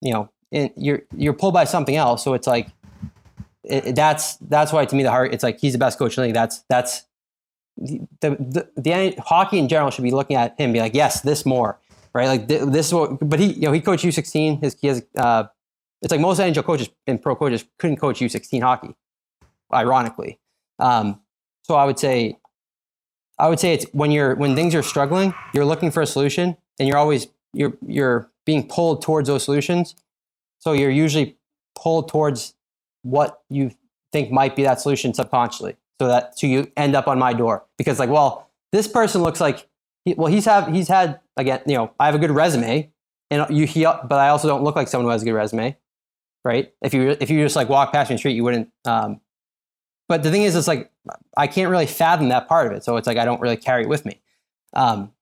[0.00, 2.24] you know, it, you're you're pulled by something else.
[2.24, 2.68] So it's like,
[3.64, 5.32] that's that's why to me the heart.
[5.32, 6.34] It's like he's the best coach in the league.
[6.34, 7.02] That's that's
[7.76, 8.30] the the,
[8.76, 11.78] the, the hockey in general should be looking at him be like, yes, this more,
[12.14, 12.26] right?
[12.26, 13.18] Like th- this is what.
[13.28, 14.60] But he, you know, he coached U sixteen.
[14.60, 15.04] His he has.
[15.16, 15.44] Uh,
[16.00, 18.94] it's like most NHL coaches and pro coaches couldn't coach U sixteen hockey,
[19.72, 20.38] ironically.
[20.78, 21.20] Um,
[21.62, 22.38] so I would say,
[23.38, 26.56] I would say it's when you're when things are struggling, you're looking for a solution,
[26.78, 29.94] and you're always you're you're being pulled towards those solutions.
[30.58, 31.36] So you're usually
[31.74, 32.54] pulled towards
[33.02, 33.72] what you
[34.12, 35.76] think might be that solution subconsciously.
[36.00, 39.40] So that so you end up on my door because like, well, this person looks
[39.40, 39.68] like
[40.04, 42.92] he, well he's have he's had again you know I have a good resume
[43.32, 45.76] and you he but I also don't look like someone who has a good resume,
[46.44, 46.70] right?
[46.82, 48.68] If you if you just like walk past me in the street, you wouldn't.
[48.84, 49.22] Um,
[50.06, 50.90] but the thing is, it's like
[51.34, 53.84] I can't really fathom that part of it, so it's like I don't really carry
[53.84, 54.20] it with me.
[54.74, 55.12] Um,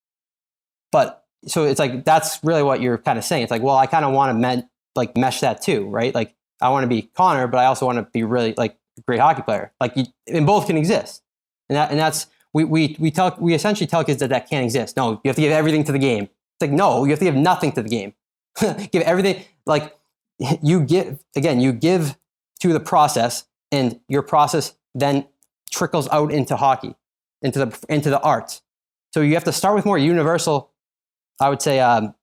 [0.90, 3.44] but so it's like that's really what you're kind of saying.
[3.44, 6.12] It's like, well, I kind of want to men- like mesh that too, right?
[6.12, 8.76] Like I want to be Connor, but I also want to be really like
[9.06, 9.72] great hockey player.
[9.80, 11.22] Like you, and both can exist,
[11.68, 14.64] and that and that's we we we tell we essentially tell kids that that can't
[14.64, 14.96] exist.
[14.96, 16.24] No, you have to give everything to the game.
[16.24, 18.14] It's like no, you have to give nothing to the game.
[18.92, 19.96] give everything like
[20.62, 21.60] you give again.
[21.60, 22.16] You give
[22.60, 25.26] to the process, and your process then
[25.70, 26.94] trickles out into hockey,
[27.42, 28.62] into the into the arts.
[29.12, 30.70] So you have to start with more universal,
[31.40, 32.14] I would say, um,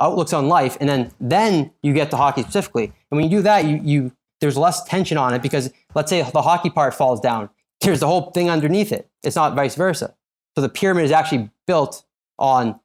[0.00, 2.84] outlooks on life, and then then you get to hockey specifically.
[2.84, 6.22] And when you do that, you you there's less tension on it because let's say
[6.22, 7.48] the hockey part falls down,
[7.82, 9.08] there's the whole thing underneath it.
[9.22, 10.14] It's not vice versa.
[10.54, 12.04] So the pyramid is actually built
[12.38, 12.78] on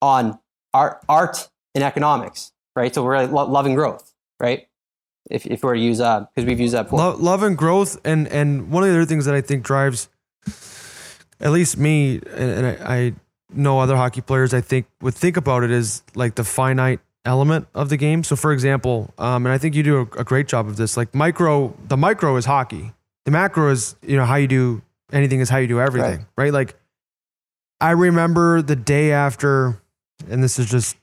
[0.00, 0.38] on
[0.74, 2.94] art, art and economics, right?
[2.94, 4.66] So we're lo- loving growth, right?
[5.30, 6.98] If if we were to use uh because we've used that before.
[6.98, 10.08] Love, love and growth, and and one of the other things that I think drives,
[11.40, 13.14] at least me, and, and I, I
[13.54, 17.68] know other hockey players, I think would think about it is like the finite element
[17.74, 18.24] of the game.
[18.24, 20.96] So, for example, um, and I think you do a, a great job of this.
[20.96, 22.92] Like micro, the micro is hockey.
[23.24, 26.52] The macro is you know how you do anything is how you do everything, right?
[26.52, 26.74] Like
[27.80, 29.80] I remember the day after,
[30.28, 30.96] and this is just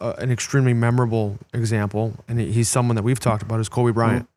[0.00, 4.28] uh, an extremely memorable example, and he's someone that we've talked about is Kobe Bryant.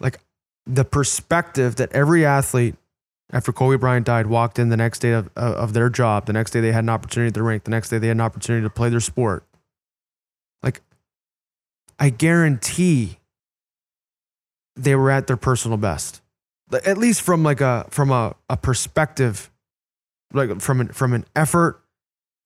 [0.00, 0.20] Like
[0.66, 2.76] the perspective that every athlete
[3.32, 6.32] after Kobe Bryant died walked in the next day of, of of their job, the
[6.32, 8.20] next day they had an opportunity at the rink, the next day they had an
[8.20, 9.44] opportunity to play their sport.
[10.62, 10.80] Like
[11.98, 13.17] I guarantee
[14.78, 16.22] they were at their personal best.
[16.72, 19.50] At least from like a from a, a perspective,
[20.32, 21.82] like from an from an effort,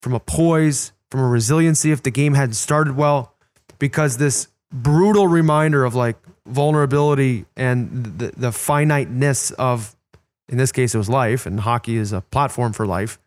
[0.01, 3.33] from a poise, from a resiliency if the game hadn't started well,
[3.79, 9.95] because this brutal reminder of like vulnerability and the, the finiteness of,
[10.49, 13.19] in this case, it was life, and hockey is a platform for life,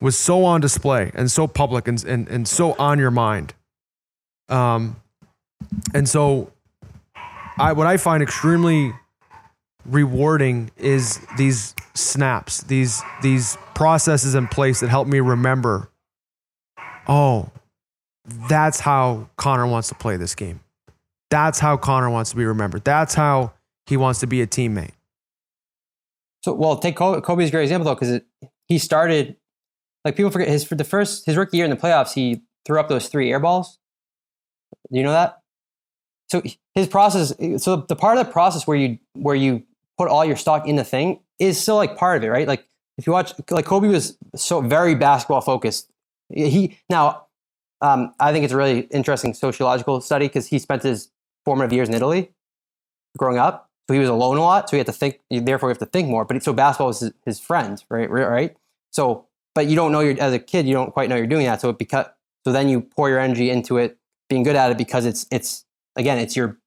[0.00, 3.54] was so on display and so public and, and, and so on your mind.
[4.48, 4.96] Um,
[5.92, 6.52] and so,
[7.58, 8.92] I what I find extremely
[9.84, 15.90] rewarding is these snaps, these these processes in place that help me remember.
[17.08, 17.50] Oh,
[18.48, 20.60] that's how Connor wants to play this game.
[21.30, 22.84] That's how Connor wants to be remembered.
[22.84, 23.52] That's how
[23.86, 24.92] he wants to be a teammate.
[26.44, 28.20] So, well, take Kobe's great example though, because
[28.66, 29.36] he started
[30.04, 32.78] like people forget his for the first his rookie year in the playoffs, he threw
[32.78, 33.78] up those three air balls.
[34.92, 35.40] Do you know that?
[36.28, 36.42] So
[36.74, 39.64] his process, so the part of the process where you where you
[39.96, 42.46] put all your stock in the thing is still like part of it, right?
[42.46, 42.68] Like
[42.98, 45.90] if you watch, like Kobe was so very basketball focused.
[46.28, 47.26] He now,
[47.80, 51.10] um, I think it's a really interesting sociological study because he spent his
[51.44, 52.32] formative years in Italy,
[53.16, 53.70] growing up.
[53.88, 54.68] So he was alone a lot.
[54.68, 55.20] So he had to think.
[55.30, 56.26] Therefore, you have to think more.
[56.26, 58.10] But so basketball was his, his friend, right?
[58.10, 58.56] Right.
[58.90, 60.66] So, but you don't know you're as a kid.
[60.66, 61.62] You don't quite know you're doing that.
[61.62, 62.06] So it because
[62.44, 63.96] so then you pour your energy into it,
[64.28, 65.64] being good at it because it's it's
[65.98, 66.58] again it's your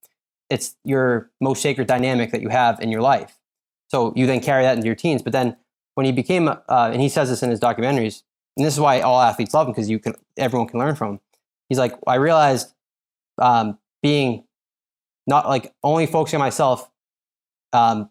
[0.51, 3.39] it's your most sacred dynamic that you have in your life.
[3.87, 5.21] So you then carry that into your teens.
[5.21, 5.55] But then
[5.95, 8.23] when he became, uh, and he says this in his documentaries,
[8.57, 11.13] and this is why all athletes love him because you can everyone can learn from
[11.13, 11.19] him.
[11.69, 12.73] He's like, I realized
[13.37, 14.43] um, being
[15.25, 16.89] not like only focusing on myself
[17.71, 18.09] um,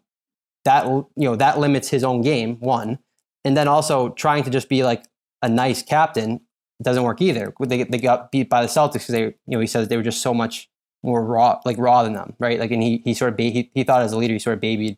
[0.65, 2.99] that you know that limits his own game one
[3.45, 5.05] and then also trying to just be like
[5.41, 6.41] a nice captain
[6.81, 9.67] doesn't work either they, they got beat by the celtics because they you know he
[9.67, 10.69] says they were just so much
[11.03, 13.71] more raw like raw than them right like and he, he sort of ba- he,
[13.73, 14.97] he thought as a leader he sort of babied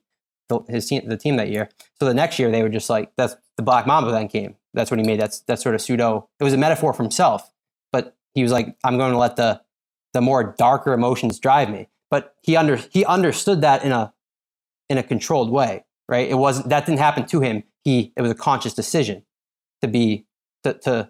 [0.50, 3.12] the, his team the team that year so the next year they were just like
[3.16, 6.28] that's the black mamba then came that's what he made that's that sort of pseudo
[6.40, 7.52] it was a metaphor for himself
[7.92, 9.62] but he was like i'm going to let the
[10.14, 14.14] the more darker emotions drive me but he under he understood that in a
[14.88, 16.30] in a controlled way, right?
[16.30, 17.64] It wasn't that didn't happen to him.
[17.84, 19.24] He it was a conscious decision
[19.82, 20.28] to be
[20.64, 21.10] to, to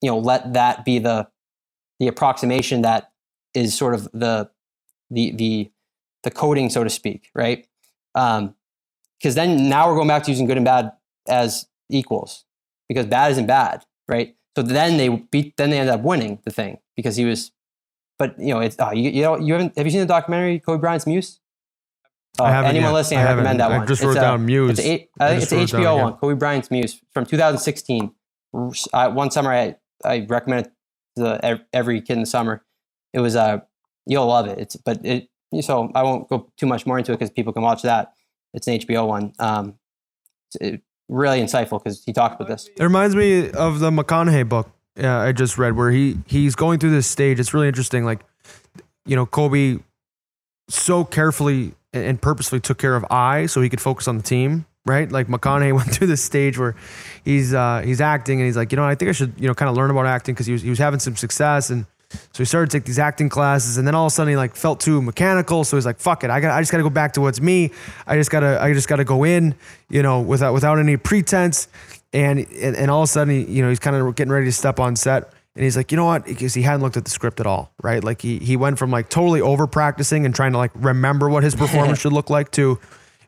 [0.00, 1.28] you know let that be the
[1.98, 3.09] the approximation that
[3.54, 4.50] is sort of the
[5.10, 5.70] the the
[6.22, 7.66] the coding, so to speak, right?
[8.14, 8.54] Um,
[9.18, 10.92] because then now we're going back to using good and bad
[11.28, 12.44] as equals
[12.88, 14.34] because bad isn't bad, right?
[14.56, 17.52] So then they beat, then they ended up winning the thing because he was
[18.20, 20.60] but you know, it's uh, you, you know you haven't have you seen the documentary
[20.60, 21.40] Kobe Bryant's Muse?
[22.38, 22.94] Uh, I haven't anyone yet.
[22.94, 23.86] listening, I, I recommend that I one.
[23.86, 24.78] just wrote it's down a, Muse.
[24.78, 26.02] It's, a, I I think it's an down, HBO yeah.
[26.02, 28.12] one, Kobe Bryant's Muse from 2016.
[28.92, 30.72] Uh, one summer, I I recommend it
[31.16, 32.62] to the, every kid in the summer.
[33.12, 33.60] It was uh
[34.06, 34.58] you'll love it.
[34.58, 35.28] It's but it
[35.60, 38.12] so I won't go too much more into it because people can watch that.
[38.54, 39.32] It's an HBO one.
[39.38, 39.74] Um,
[40.60, 42.68] it, really insightful because he talked about this.
[42.76, 46.78] It reminds me of the McConaughey book uh, I just read, where he he's going
[46.78, 47.38] through this stage.
[47.40, 48.04] It's really interesting.
[48.04, 48.20] Like,
[49.06, 49.78] you know, Kobe
[50.68, 54.66] so carefully and purposefully took care of I so he could focus on the team.
[54.86, 56.74] Right, like McConaughey went through this stage where
[57.24, 59.54] he's uh, he's acting and he's like, you know, I think I should you know
[59.54, 62.38] kind of learn about acting because he was he was having some success and so
[62.38, 64.56] he started to take these acting classes and then all of a sudden he like
[64.56, 65.62] felt too mechanical.
[65.64, 66.30] So he's like, fuck it.
[66.30, 67.70] I got I just gotta go back to what's me.
[68.06, 69.54] I just gotta I just gotta go in,
[69.88, 71.68] you know, without without any pretense.
[72.12, 74.46] And and, and all of a sudden he, you know, he's kind of getting ready
[74.46, 75.32] to step on set.
[75.54, 76.24] And he's like, you know what?
[76.24, 78.02] Because he hadn't looked at the script at all, right?
[78.02, 81.44] Like he he went from like totally over practicing and trying to like remember what
[81.44, 82.78] his performance should look like to,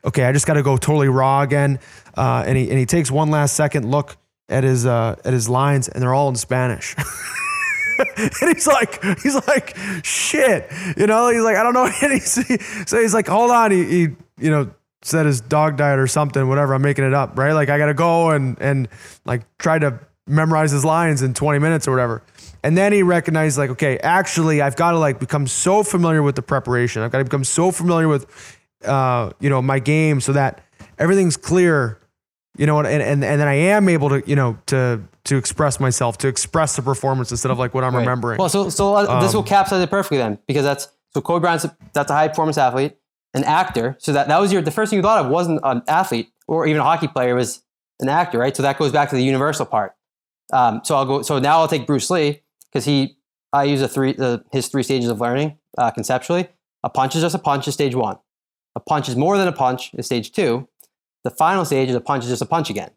[0.04, 1.78] okay, I just got to go totally raw again.
[2.16, 4.16] Uh, and he and he takes one last second look
[4.48, 6.96] at his uh, at his lines, and they're all in Spanish.
[8.16, 11.90] and he's like, he's like, shit, you know, he's like, I don't know.
[12.02, 14.00] And he's, so he's like, hold on, he, he,
[14.38, 14.70] you know,
[15.02, 16.74] said his dog died or something, whatever.
[16.74, 17.52] I'm making it up, right?
[17.52, 18.88] Like I gotta go and and
[19.24, 22.22] like try to memorize his lines in 20 minutes or whatever.
[22.62, 26.36] And then he recognized, like, okay, actually, I've got to like become so familiar with
[26.36, 27.02] the preparation.
[27.02, 28.26] I've got to become so familiar with,
[28.84, 30.64] uh, you know, my game so that
[30.98, 31.98] everything's clear
[32.56, 35.80] you know, and, and and then I am able to, you know, to to express
[35.80, 38.00] myself, to express the performance instead of like what I'm Right.
[38.00, 38.38] remembering.
[38.38, 41.40] Well, so so uh, this will Um, capsize it perfectly then, because that's so Kobe
[41.42, 42.96] Bryant's a, that's a high performance athlete,
[43.34, 43.96] an actor.
[43.98, 46.66] So that that was your the first thing you thought of wasn't an athlete or
[46.66, 47.62] even a hockey player was
[48.00, 48.56] an actor, right?
[48.56, 49.94] So that goes back to the universal part.
[50.52, 51.22] Um, so I'll go.
[51.22, 53.16] So now I'll take Bruce Lee because he
[53.52, 56.48] I use a three the, his three stages of learning uh, conceptually.
[56.84, 58.16] A punch is just a punch is stage one.
[58.74, 60.66] A punch is more than a punch is stage two.
[61.24, 62.90] The final stage is a punch is just a punch again.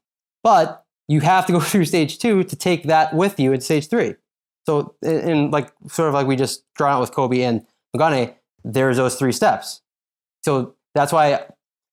[0.43, 3.88] But you have to go through stage two to take that with you in stage
[3.88, 4.15] three.
[4.65, 7.65] So, in, like sort of like we just drawn out with Kobe and
[7.95, 9.82] McConaughey, there's those three steps.
[10.43, 11.45] So that's why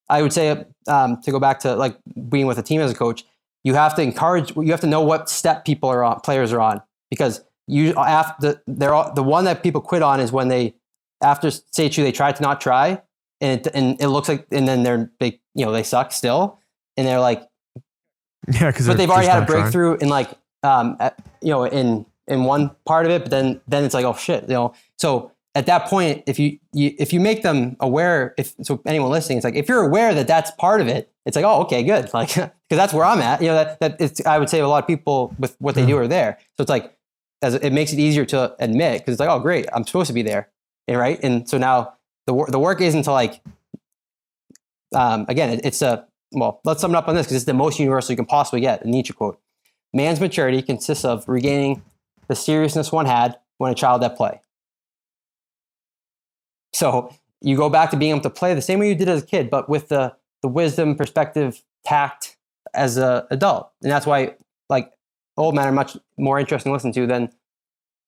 [0.09, 1.97] I would say um, to go back to like
[2.29, 3.25] being with a team as a coach,
[3.65, 4.55] you have to encourage.
[4.57, 8.63] You have to know what step people are on, players are on, because you after
[8.67, 10.75] they're all, the one that people quit on is when they
[11.23, 13.01] after stage two they try to not try
[13.43, 16.59] and it, and it looks like and then they're they you know they suck still
[16.97, 17.43] and they're like
[18.53, 20.31] Yeah, because but they've already had a breakthrough in like
[20.63, 24.05] um at- you know in in one part of it but then then it's like
[24.05, 24.75] oh shit you know?
[24.97, 29.11] So at that point if you, you if you make them aware if so anyone
[29.11, 31.83] listening it's like if you're aware that that's part of it it's like oh okay
[31.83, 34.61] good like because that's where i'm at you know that, that it's i would say
[34.61, 36.39] a lot of people with what they do are there.
[36.57, 36.97] So it's like
[37.43, 40.15] as it makes it easier to admit because it's like oh great i'm supposed to
[40.15, 40.49] be there
[40.89, 41.19] and right?
[41.23, 41.95] And so now
[42.27, 43.41] the, wor- the work isn't to like
[44.95, 47.55] um, again it, it's a well let's sum it up on this because it's the
[47.55, 49.41] most universal you can possibly get a nietzsche quote.
[49.93, 51.83] Man's maturity consists of regaining
[52.29, 54.41] the seriousness one had when a child at play.
[56.73, 59.23] So you go back to being able to play the same way you did as
[59.23, 62.37] a kid but with the the wisdom perspective tact
[62.75, 63.71] as an adult.
[63.83, 64.35] And that's why
[64.69, 64.93] like
[65.37, 67.31] old men are much more interesting to listen to than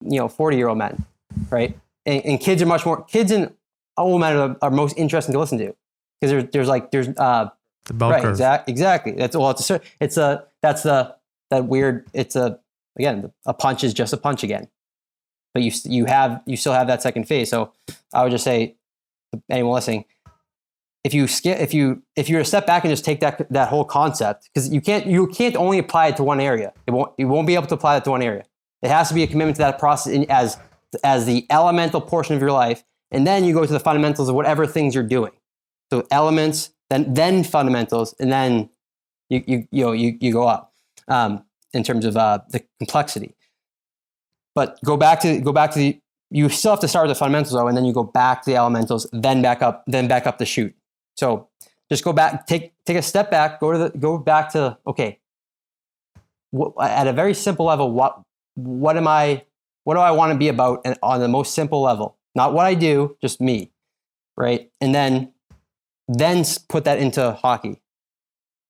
[0.01, 1.05] you know 40 year old men
[1.51, 1.77] right?
[2.07, 3.53] And, and kids are much more kids and
[3.97, 5.75] old men are, are most interesting to listen to.
[6.21, 7.51] Because there's there's like there's uh
[7.87, 8.33] the bell right curve.
[8.33, 9.13] exact, exactly.
[9.13, 11.15] That's well it's a it's a that's the
[11.51, 12.59] that weird it's a
[12.99, 14.69] again a punch is just a punch again.
[15.53, 17.51] But you you have you still have that second phase.
[17.51, 17.73] So
[18.13, 18.77] i would just say
[19.51, 20.05] anyone listening
[21.05, 23.47] if you skip if you if you were to step back and just take that
[23.53, 26.73] that whole concept because you can't you can't only apply it to one area.
[26.87, 28.45] It won't you won't be able to apply that to one area.
[28.83, 30.59] It has to be a commitment to that process in, as
[31.05, 34.35] as the elemental portion of your life and then you go to the fundamentals of
[34.35, 35.33] whatever things you're doing.
[35.93, 38.71] So elements then then fundamentals and then
[39.29, 40.73] you you you know you, you go up
[41.09, 43.35] um, in terms of uh, the complexity.
[44.55, 46.01] But go back to go back to the
[46.31, 48.51] you still have to start with the fundamentals though and then you go back to
[48.51, 50.75] the elementals then back up then back up the chute
[51.17, 51.49] so
[51.91, 55.19] just go back take take a step back go to the go back to okay
[56.81, 58.21] at a very simple level what
[58.55, 59.45] what am i
[59.85, 62.67] what do i want to be about and on the most simple level not what
[62.67, 63.71] i do just me
[64.37, 64.71] right?
[64.81, 65.33] And then
[66.07, 67.81] then put that into hockey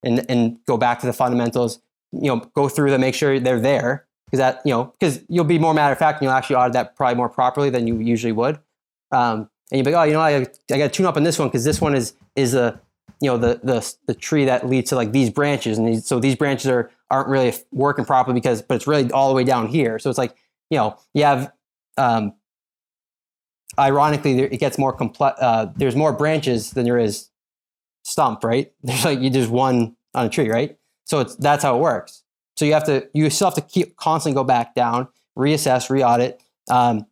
[0.05, 1.81] and and go back to the fundamentals
[2.13, 5.45] you know go through them make sure they're there because that you know because you'll
[5.45, 7.99] be more matter of fact and you'll actually audit that probably more properly than you
[7.99, 8.59] usually would.
[9.11, 11.25] Um, and you'll be like oh you know I, I got to tune up on
[11.25, 12.81] this one because this one is is a
[13.21, 16.21] you know the the the tree that leads to like these branches and these, so
[16.21, 19.67] these branches are aren't really working properly because but it's really all the way down
[19.67, 19.99] here.
[19.99, 20.37] So it's like
[20.71, 21.53] you know you have
[21.97, 22.35] um,
[23.79, 27.31] ironically it gets more complex uh, there's more branches than there is
[28.03, 28.73] stump right?
[28.83, 30.77] There's like you just one on a tree right?
[31.05, 32.23] So it's that's how it works.
[32.57, 36.41] So you have to you still have to keep constantly go back down reassess re-audit
[36.71, 37.07] um,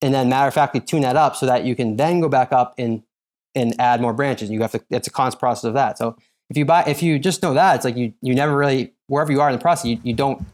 [0.00, 2.52] and then matter of factly tune that up so that you can then go back
[2.52, 3.02] up and
[3.54, 4.50] and add more branches.
[4.50, 5.98] You have to it's a constant process of that.
[5.98, 6.16] So
[6.50, 9.32] if you buy if you just know that it's like you you never really wherever
[9.32, 10.44] you are in the process you, you don't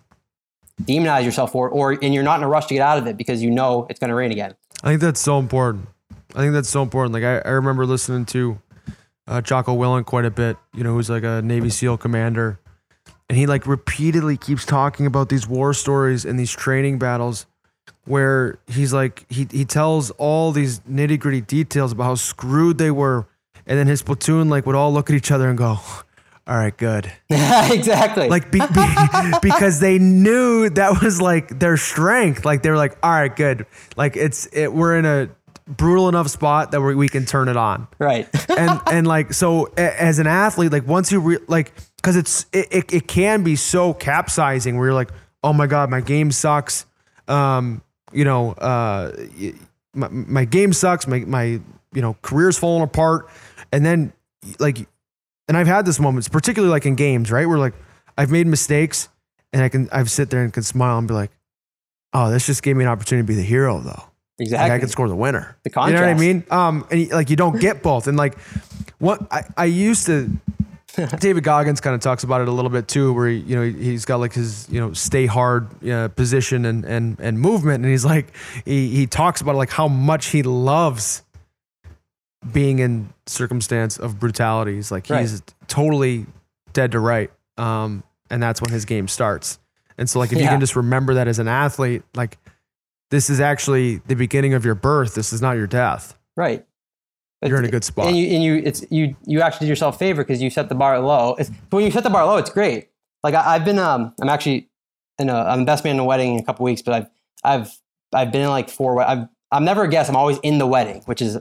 [0.83, 3.07] demonize yourself for it or and you're not in a rush to get out of
[3.07, 5.89] it because you know it's going to rain again I think that's so important.
[6.35, 7.15] I think that's so important.
[7.15, 8.61] Like I, I remember listening to
[9.27, 10.59] uh, Jocko Willink quite a bit.
[10.75, 12.61] You know, who's like a Navy SEAL commander,
[13.31, 17.47] and he like repeatedly keeps talking about these war stories and these training battles,
[18.05, 22.91] where he's like he he tells all these nitty gritty details about how screwed they
[22.91, 23.27] were,
[23.67, 25.79] and then his platoon like would all look at each other and go,
[26.47, 28.29] "All right, good." exactly.
[28.29, 28.85] Like be, be,
[29.43, 32.45] because they knew that was like their strength.
[32.45, 33.67] Like they were like all right good.
[33.97, 35.31] Like it's it we're in a
[35.67, 37.89] brutal enough spot that we we can turn it on.
[37.99, 38.29] Right.
[38.57, 42.47] And and like so a- as an athlete like once you re, like because it's
[42.53, 45.11] it, it, it can be so capsizing where you're like
[45.43, 46.87] oh my god my game sucks.
[47.27, 47.83] Um
[48.13, 49.11] you know uh
[49.95, 51.07] my, my game sucks.
[51.09, 53.29] My my you know career's falling apart.
[53.73, 54.13] And then
[54.61, 54.87] like
[55.49, 57.75] and I've had this moments particularly like in games right where like
[58.17, 59.09] I've made mistakes
[59.53, 61.31] and I can I've sit there and can smile and be like
[62.13, 64.05] oh this just gave me an opportunity to be the hero though
[64.39, 65.57] like exactly I can score the winner.
[65.63, 66.45] The You know what I mean?
[66.51, 68.09] Um, and like you don't get both.
[68.09, 68.37] And like
[68.99, 70.29] what I, I used to,
[71.19, 73.63] David Goggins kind of talks about it a little bit too, where he, you know
[73.63, 77.93] he's got like his you know stay hard uh, position and and and movement, and
[77.93, 78.33] he's like
[78.65, 81.23] he he talks about like how much he loves
[82.53, 84.75] being in circumstance of brutality.
[84.75, 85.21] He's like Right.
[85.23, 86.27] he's totally
[86.73, 87.31] dead to right.
[87.57, 89.59] Um, and that's when his game starts.
[89.97, 92.39] And so like if you can just remember that as an athlete, like
[93.11, 95.15] this is actually the beginning of your birth.
[95.15, 96.19] This is not your death.
[96.37, 96.65] right
[97.45, 98.09] You're in a good spot.
[98.09, 100.69] and you and you it's you you actually did yourself a favor because you set
[100.69, 102.89] the bar low it's, when you set the bar low it's great
[103.23, 104.69] like I, i've been um i'm actually
[105.19, 107.07] in a i'm the best man in a wedding in a couple weeks but i've
[107.45, 107.71] i've
[108.15, 111.03] i've been in like four i've i'm never a guest i'm always in the wedding
[111.05, 111.37] which is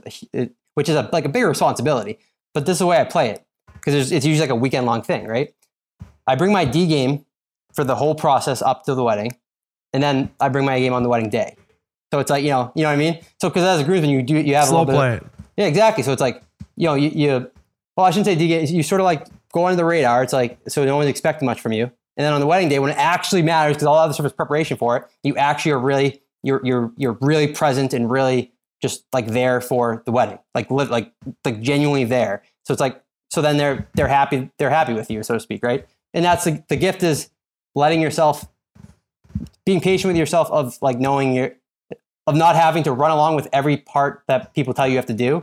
[0.74, 2.18] which is a like a bigger responsibility
[2.52, 5.02] but this is the way i play it because it's usually like a weekend long
[5.02, 5.54] thing right
[6.26, 7.24] I bring my D game
[7.72, 9.32] for the whole process up to the wedding,
[9.92, 11.56] and then I bring my game on the wedding day.
[12.12, 13.20] So it's like you know, you know what I mean.
[13.40, 15.22] So because as a groomsman, you do you have Slow a little play bit.
[15.22, 15.24] it.
[15.24, 16.02] Of, yeah, exactly.
[16.02, 16.42] So it's like
[16.76, 17.50] you know, you, you
[17.96, 18.66] well, I shouldn't say D game.
[18.66, 20.22] You sort of like go under the radar.
[20.22, 21.90] It's like so no one's expecting much from you.
[22.16, 24.32] And then on the wedding day, when it actually matters, because all other stuff is
[24.32, 28.52] preparation for it, you actually are really you're you're you're really present and really
[28.84, 31.10] just like there for the wedding, like live like
[31.42, 32.42] like genuinely there.
[32.66, 35.62] So it's like so then they're they're happy they're happy with you, so to speak,
[35.64, 35.86] right?
[36.12, 37.30] And that's the, the gift is
[37.74, 38.46] letting yourself
[39.64, 41.52] being patient with yourself of like knowing your
[42.26, 45.14] of not having to run along with every part that people tell you have to
[45.14, 45.42] do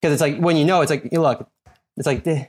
[0.00, 1.46] because it's like when you know it's like you look
[1.98, 2.46] it's like eh,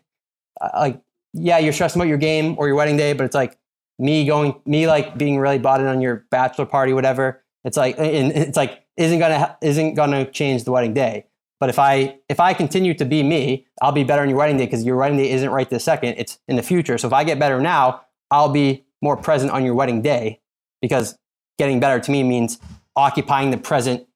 [0.74, 1.01] like
[1.34, 3.57] yeah you're stressing about your game or your wedding day but it's like
[3.99, 7.97] me going me like being really bought in on your bachelor party whatever it's like
[7.97, 11.25] and it's like isn't gonna isn't gonna change the wedding day.
[11.59, 14.57] But if i if i continue to be me i'll be better on your wedding
[14.57, 16.97] day because your wedding day isn't right this second it's in the future.
[16.97, 20.41] So if i get better now i'll be more present on your wedding day
[20.81, 21.17] because
[21.57, 22.59] getting better to me means
[22.95, 24.07] occupying the present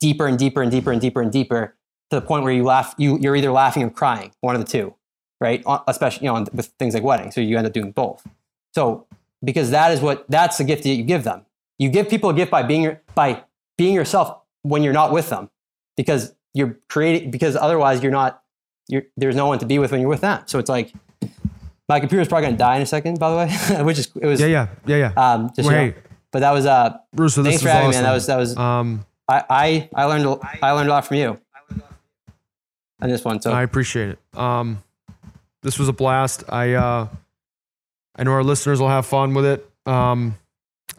[0.00, 1.76] deeper and deeper and deeper and deeper and deeper
[2.10, 4.70] to the point where you laugh you, you're either laughing or crying one of the
[4.70, 4.94] two
[5.44, 5.62] right?
[5.86, 8.26] Especially you know with things like weddings so you end up doing both.
[8.74, 9.06] So
[9.44, 11.44] because that is what that's the gift that you give them.
[11.78, 13.44] You give people a gift by being by
[13.76, 15.50] being yourself when you're not with them
[15.96, 18.42] because you're creating because otherwise you're not
[18.88, 20.92] you're, there's no one to be with when you're with them so it's like
[21.88, 24.26] my computer's probably going to die in a second by the way which is it
[24.26, 25.32] was Yeah, yeah, yeah, yeah.
[25.32, 25.96] um just you know, Wait,
[26.30, 27.90] but that was uh this thanks for having awesome.
[27.90, 30.92] me man that was that was um, I, I I learned a- I learned a
[30.92, 31.38] lot from you
[33.00, 33.40] on this one.
[33.40, 34.18] So I appreciate it.
[34.38, 34.82] Um,
[35.62, 36.44] this was a blast.
[36.48, 37.08] I uh,
[38.16, 39.68] I know our listeners will have fun with it.
[39.86, 40.36] Um,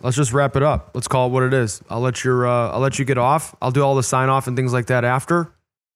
[0.02, 0.92] let's just wrap it up.
[0.94, 1.82] Let's call it what it is.
[1.90, 3.56] I'll let your uh, I'll let you get off.
[3.62, 5.52] I'll do all the sign off and things like that after.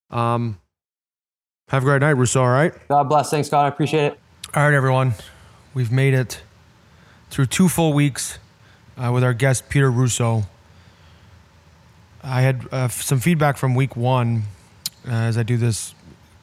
[0.10, 0.60] Um,
[1.70, 2.42] have a great night, Russo.
[2.42, 2.74] All right.
[2.88, 3.30] God bless.
[3.30, 3.66] Thanks, God.
[3.66, 4.20] I appreciate it.
[4.56, 5.14] All right, everyone.
[5.74, 6.42] We've made it
[7.30, 8.40] through two full weeks
[8.98, 10.44] uh, with our guest, Peter Russo.
[12.24, 14.44] I had uh, some feedback from week one
[15.08, 15.94] uh, as I do this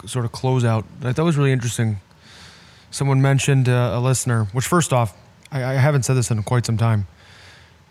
[0.06, 0.84] sort of closeout.
[1.00, 2.00] that I thought was really interesting.
[2.90, 5.14] Someone mentioned uh, a listener, which, first off,
[5.50, 7.08] I, I haven't said this in quite some time.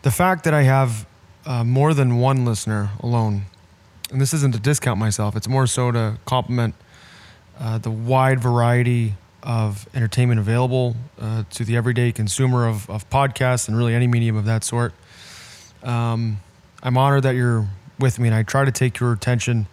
[0.06, 1.08] The fact that I have
[1.48, 3.46] uh, more than one listener alone,
[4.12, 6.76] and this isn't to discount myself, it's more so to compliment
[7.60, 13.68] uh, the wide variety of entertainment available uh, to the everyday consumer of, of podcasts
[13.68, 14.94] and really any medium of that sort.
[15.82, 16.40] Um,
[16.84, 17.68] I'm honored that you're
[18.00, 19.66] with me, and I try to take your attention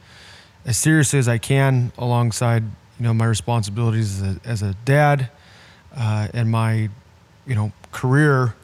[0.65, 5.29] as seriously as I can, alongside you know my responsibilities as a, as a dad
[5.95, 6.89] uh, and my
[7.47, 8.55] you know career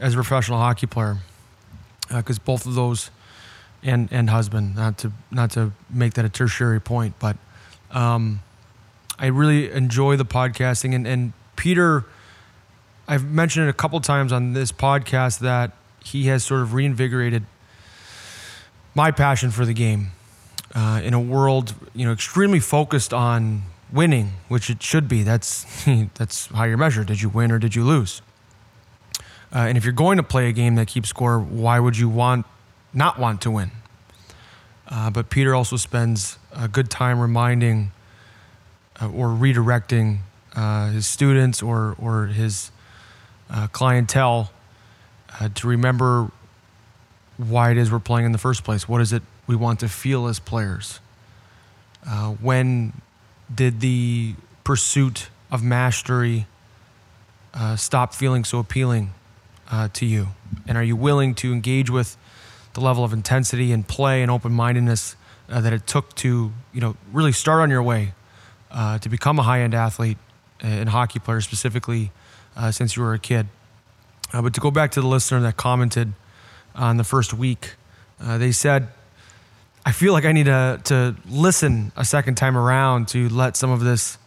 [0.00, 1.18] as a professional hockey player,
[2.08, 3.10] because both of those
[3.82, 7.36] and and husband, not to not to make that a tertiary point, but.
[7.90, 8.40] Um,
[9.18, 12.04] I really enjoy the podcasting and, and Peter
[13.06, 15.72] I've mentioned it a couple times on this podcast that
[16.02, 17.44] he has sort of reinvigorated
[18.94, 20.12] my passion for the game
[20.74, 25.22] uh, in a world you know extremely focused on winning, which it should be.
[25.22, 25.66] That's
[26.14, 27.06] that's how you're measured.
[27.06, 28.22] Did you win or did you lose?
[29.54, 32.08] Uh, and if you're going to play a game that keeps score, why would you
[32.08, 32.44] want
[32.92, 33.70] not want to win?
[34.88, 37.92] Uh, but Peter also spends a good time reminding
[39.00, 40.18] uh, or redirecting
[40.56, 42.72] uh, his students or or his
[43.48, 44.50] uh, clientele
[45.40, 46.32] uh, to remember
[47.36, 48.88] why it is we're playing in the first place.
[48.88, 51.00] What is it we want to feel as players?
[52.40, 52.92] When
[53.52, 56.46] did the pursuit of mastery
[57.76, 59.12] stop feeling so appealing
[59.70, 60.28] uh, to you?
[60.66, 62.16] And are you willing to engage with
[62.74, 65.16] the level of intensity and play and open mindedness
[65.48, 68.12] uh, that it took to, you know, really start on your way
[68.70, 70.18] uh, to become a high end athlete
[70.60, 72.10] and hockey player specifically
[72.56, 73.46] uh, since you were a kid?
[74.32, 76.12] Uh, but to go back to the listener that commented
[76.74, 77.74] on the first week,
[78.20, 78.88] uh, they said,
[79.86, 83.70] I feel like I need to, to listen a second time around to let some
[83.70, 84.18] of this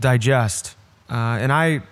[0.00, 0.76] digest.
[1.08, 1.82] And I,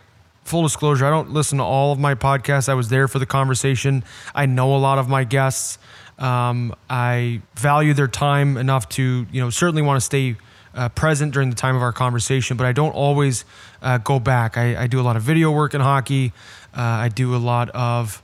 [0.45, 2.68] full disclosure, I don't listen to all of my podcasts.
[2.68, 4.05] I was there for the conversation.
[4.34, 5.78] I know a lot of my guests.
[6.18, 10.36] Um, I value their time enough to, you know, certainly want to stay
[10.74, 13.45] uh, present during the time of our conversation, but I don't always
[13.82, 14.57] uh, go back.
[14.57, 16.32] I, I do a lot of video work in hockey.
[16.76, 18.22] Uh, I do a lot of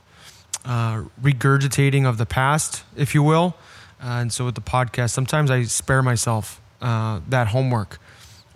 [0.65, 3.55] uh, regurgitating of the past, if you will.
[4.01, 7.99] Uh, and so with the podcast, sometimes I spare myself uh, that homework.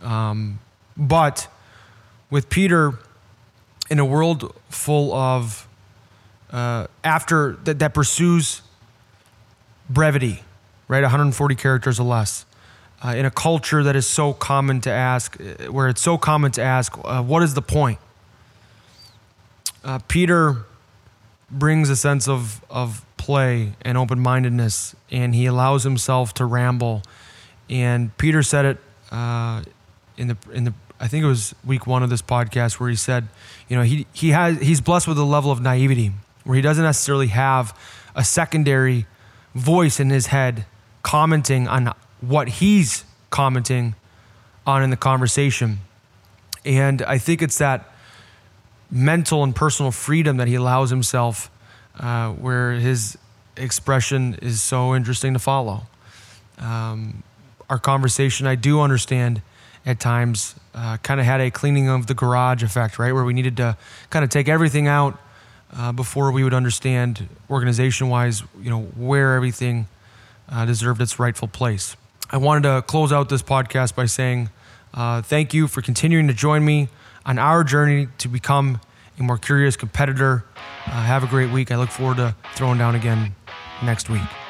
[0.01, 0.59] Um,
[0.95, 1.47] but
[2.30, 2.97] with Peter,
[3.93, 5.67] in a world full of
[6.51, 8.61] uh, after that, that pursues
[9.89, 10.43] brevity,
[10.87, 11.01] right?
[11.01, 12.45] 140 characters or less.
[13.05, 16.51] Uh, in a culture that is so common to ask, uh, where it's so common
[16.51, 17.99] to ask, uh, what is the point?
[19.83, 20.57] uh, Peter
[21.49, 27.03] brings a sense of of play and open mindedness, and he allows himself to ramble.
[27.69, 28.77] And Peter said it
[29.11, 29.63] uh,
[30.17, 30.73] in the in the
[31.04, 33.28] I think it was week one of this podcast where he said,
[33.68, 36.14] you know, he he has he's blessed with a level of naivety
[36.45, 37.78] where he doesn't necessarily have
[38.16, 39.06] a secondary
[39.54, 40.66] voice in his head
[41.01, 43.95] commenting on what he's commenting
[44.66, 45.80] on in the conversation.
[46.64, 47.91] And I think it's that
[48.89, 51.51] mental and personal freedom that he allows himself,
[51.99, 53.18] uh, where his
[53.58, 55.82] expression is so interesting to follow.
[56.60, 57.24] Um,
[57.70, 59.41] our conversation, I do understand
[59.86, 63.11] at times, uh, kind of had a cleaning of the garage effect, right?
[63.11, 63.77] Where we needed to
[64.09, 65.19] kind of take everything out
[65.75, 69.88] uh, before we would understand organization wise, you know, where everything
[70.49, 71.95] uh, deserved its rightful place.
[72.29, 74.49] I wanted to close out this podcast by saying
[74.93, 76.89] uh, thank you for continuing to join me
[77.25, 78.79] on our journey to become
[79.19, 80.45] a more curious competitor.
[80.86, 81.71] Uh, have a great week.
[81.71, 83.36] I look forward to throwing down again
[83.84, 84.42] next week.